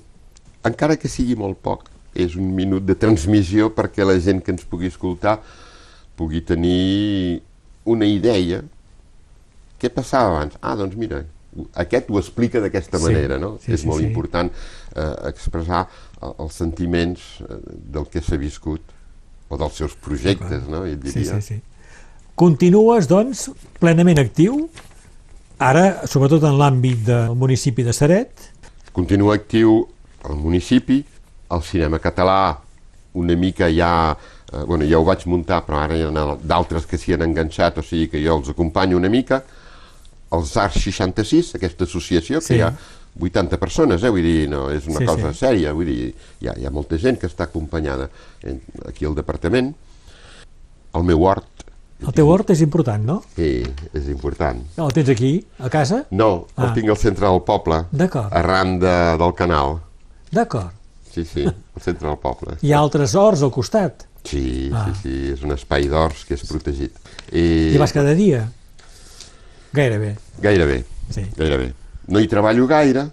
Encara 0.68 0.96
que 1.00 1.08
sigui 1.10 1.36
molt 1.38 1.60
poc, 1.64 1.86
és 2.18 2.34
un 2.36 2.48
minut 2.56 2.84
de 2.88 2.96
transmissió 2.98 3.68
perquè 3.76 4.06
la 4.08 4.16
gent 4.22 4.40
que 4.42 4.54
ens 4.56 4.64
pugui 4.66 4.88
escoltar 4.90 5.38
pugui 6.18 6.40
tenir 6.42 7.42
una 7.86 8.08
idea. 8.08 8.62
Què 9.78 9.90
passava 9.94 10.32
abans? 10.32 10.56
Ah, 10.60 10.74
doncs 10.74 10.96
mira, 10.98 11.22
aquest 11.78 12.08
ho 12.10 12.18
explica 12.18 12.60
d'aquesta 12.62 12.98
Sí, 12.98 13.04
manera, 13.04 13.38
no? 13.38 13.56
sí, 13.62 13.72
és 13.72 13.84
sí, 13.84 13.86
molt 13.86 14.02
sí. 14.02 14.08
important 14.10 14.50
eh, 14.50 15.14
expressar 15.30 15.84
els 16.38 16.54
sentiments 16.54 17.20
eh, 17.42 17.58
del 17.94 18.06
que 18.10 18.20
s'ha 18.24 18.36
viscut 18.40 18.80
o 19.48 19.56
dels 19.56 19.74
seus 19.78 19.94
projectes, 19.94 20.66
no? 20.68 20.82
Jo 20.84 20.96
Sí, 20.96 20.96
diria. 20.96 21.40
sí, 21.40 21.54
sí. 21.54 21.60
Continues, 22.38 23.08
doncs, 23.10 23.48
plenament 23.80 24.18
actiu, 24.22 24.68
ara, 25.58 26.06
sobretot 26.06 26.44
en 26.46 26.58
l'àmbit 26.60 27.00
del 27.08 27.34
municipi 27.34 27.82
de 27.86 27.92
Saret, 27.92 28.30
Continua 28.92 29.34
actiu 29.38 29.84
al 30.26 30.34
municipi, 30.36 31.04
el 31.54 31.62
cinema 31.62 32.00
català 32.02 32.58
una 33.14 33.36
mica 33.38 33.68
ja, 33.70 34.16
eh, 34.52 34.64
bueno, 34.66 34.84
ja 34.88 34.98
ho 34.98 35.04
vaig 35.06 35.22
muntar, 35.26 35.60
però 35.66 35.78
ara 35.84 35.94
hi 35.96 36.02
ha 36.02 36.10
d'altres 36.42 36.86
que 36.86 36.98
s'hi 36.98 37.14
han 37.14 37.22
enganxat, 37.22 37.78
o 37.78 37.82
sigui 37.82 38.08
que 38.10 38.18
jo 38.24 38.36
els 38.40 38.48
acompanyo 38.50 38.96
una 38.98 39.08
mica, 39.08 39.42
els 40.34 40.56
Arts 40.60 40.82
66, 40.82 41.54
aquesta 41.54 41.84
associació, 41.86 42.40
que 42.40 42.46
Sí. 42.46 42.54
hi 42.58 42.60
ha 42.62 42.72
80 43.20 43.58
persones, 43.58 44.02
eh? 44.02 44.10
vull 44.10 44.22
dir, 44.22 44.48
no, 44.48 44.70
és 44.70 44.86
una 44.86 44.98
Sí, 45.00 45.06
cosa 45.06 45.32
sí. 45.32 45.38
sèria, 45.44 45.72
vull 45.74 45.86
dir, 45.90 46.14
hi 46.40 46.48
ha, 46.48 46.54
hi 46.58 46.66
ha 46.66 46.70
molta 46.70 46.98
gent 46.98 47.18
que 47.18 47.26
està 47.26 47.44
acompanyada 47.48 48.08
en, 48.42 48.60
aquí 48.86 49.04
al 49.08 49.14
departament. 49.16 49.74
El 50.94 51.04
meu 51.04 51.22
hort, 51.26 51.46
el 52.06 52.12
teu 52.14 52.28
hort 52.30 52.50
és 52.54 52.60
important, 52.62 53.02
no? 53.04 53.16
sí, 53.34 53.64
és 53.92 54.06
important. 54.08 54.60
El 54.78 54.92
tens 54.94 55.08
aquí, 55.10 55.32
a 55.58 55.68
casa? 55.68 56.04
No, 56.14 56.46
el 56.56 56.68
Ah. 56.68 56.74
tinc 56.74 56.88
al 56.88 56.96
centre 56.96 57.26
del 57.26 57.42
poble, 57.42 57.80
arran 58.30 58.78
de, 58.78 58.94
del 59.18 59.34
canal. 59.34 59.80
D'acord. 60.30 60.70
Sí, 61.10 61.24
sí, 61.24 61.42
al 61.42 61.82
centre 61.82 62.06
del 62.06 62.18
poble. 62.22 62.54
Hi 62.62 62.70
ha 62.72 62.78
altres 62.78 63.14
horts 63.18 63.42
al 63.42 63.50
costat. 63.50 64.04
Sí, 64.24 64.70
Ah. 64.72 64.86
sí, 64.94 65.00
sí, 65.02 65.32
és 65.32 65.42
un 65.42 65.50
espai 65.56 65.88
d'horts 65.88 66.24
que 66.24 66.34
és 66.34 66.46
protegit. 66.46 66.94
I, 67.32 67.74
Hi 67.74 67.78
vas 67.82 67.92
cada 67.92 68.14
dia? 68.14 68.44
Gairebé, 69.72 70.16
Gairebé, 70.40 70.84
sí. 71.10 71.26
gairebé. 71.36 71.72
No 72.08 72.20
hi 72.20 72.28
treballo 72.28 72.66
gaire, 72.66 73.06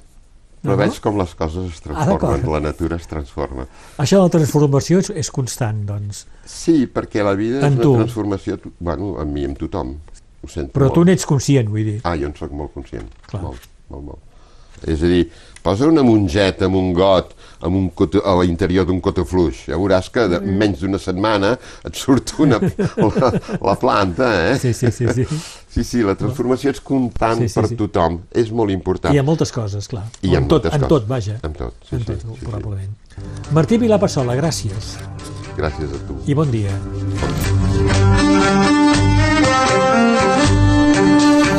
però 0.63 0.71
No? 0.73 0.77
veig 0.77 0.99
com 1.03 1.17
les 1.19 1.35
coses 1.35 1.71
es 1.73 1.79
Ah, 1.85 2.05
transformen, 2.05 2.51
la 2.51 2.59
natura 2.59 2.95
es 2.95 3.07
transforma. 3.07 3.67
Això 3.97 4.17
de 4.17 4.23
la 4.23 4.29
transformació 4.29 4.99
és, 4.99 5.09
és 5.11 5.29
constant, 5.31 5.83
doncs. 5.85 6.25
Sí, 6.45 6.87
perquè 6.87 7.23
la 7.23 7.35
vida 7.35 7.65
En 7.67 7.73
és 7.73 7.79
tu. 7.81 7.91
una 7.93 8.03
transformació, 8.05 8.57
tu- 8.57 8.71
bueno, 8.79 9.19
amb 9.19 9.31
mi, 9.31 9.45
amb 9.45 9.57
tothom. 9.57 9.95
Ho 10.41 10.47
sento 10.47 10.71
Però 10.79 10.89
tu 10.91 11.01
molt. 11.01 11.09
n'ets 11.09 11.25
conscient, 11.25 11.69
vull 11.69 11.83
dir. 11.83 12.01
Ah, 12.03 12.15
jo 12.17 12.27
en 12.27 12.35
sóc 12.35 12.51
molt 12.51 12.73
conscient. 12.73 13.07
Clar. 13.27 13.41
Molt, 13.43 13.61
molt, 13.89 14.03
molt. 14.05 14.19
És 14.85 15.01
a 15.01 15.09
dir, 15.09 15.23
posa 15.65 15.87
una 15.89 16.03
mongeta 16.05 16.65
amb 16.69 16.75
un 16.77 16.93
got 16.93 17.33
amb 17.65 17.73
un 17.79 17.85
coto, 17.97 18.19
a 18.21 18.35
l'interior 18.43 18.85
d'un 18.85 18.99
cotofluix. 19.01 19.63
Ja 19.71 19.77
veuràs 19.79 20.11
que 20.13 20.27
de 20.29 20.37
Mm. 20.39 20.57
menys 20.59 20.79
d'una 20.83 20.99
setmana 21.01 21.53
et 21.87 21.95
surt 21.97 22.35
una, 22.37 22.59
la, 23.21 23.31
la 23.63 23.75
planta, 23.81 24.27
eh? 24.51 24.59
Sí, 24.59 24.73
sí, 24.73 24.91
sí, 24.91 25.07
sí. 25.15 25.25
Sí, 25.75 25.83
sí, 25.83 26.03
la 26.05 26.13
transformació 26.15 26.69
és 26.69 26.81
constant 26.81 27.39
Sí, 27.41 27.47
sí, 27.49 27.55
per 27.59 27.67
sí. 27.71 27.75
tothom. 27.79 28.19
És 28.31 28.51
molt 28.51 28.69
important. 28.75 29.15
Hi 29.15 29.17
ha 29.17 29.23
moltes 29.25 29.51
coses, 29.55 29.87
clar. 29.89 30.03
I 30.21 30.35
en 30.35 30.47
tot, 30.51 30.65
en 30.69 30.75
coses. 30.75 30.87
tot, 30.91 31.07
vaja. 31.09 31.39
En 31.41 31.53
tot, 31.57 31.73
sí, 31.89 31.95
en 31.95 31.99
sí, 32.03 32.05
tot, 32.11 32.21
sí, 32.21 32.27
sí. 32.39 32.45
probablement. 32.45 32.93
Martí 33.55 33.79
Vilà 33.81 33.97
Passola, 33.97 34.35
gràcies. 34.37 34.97
Gràcies 35.57 35.89
a 35.89 36.03
tu. 36.05 36.19
I 36.27 36.35
bon 36.35 36.51
dia. 36.51 36.75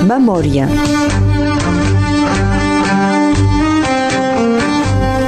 Memòria. 0.07 0.69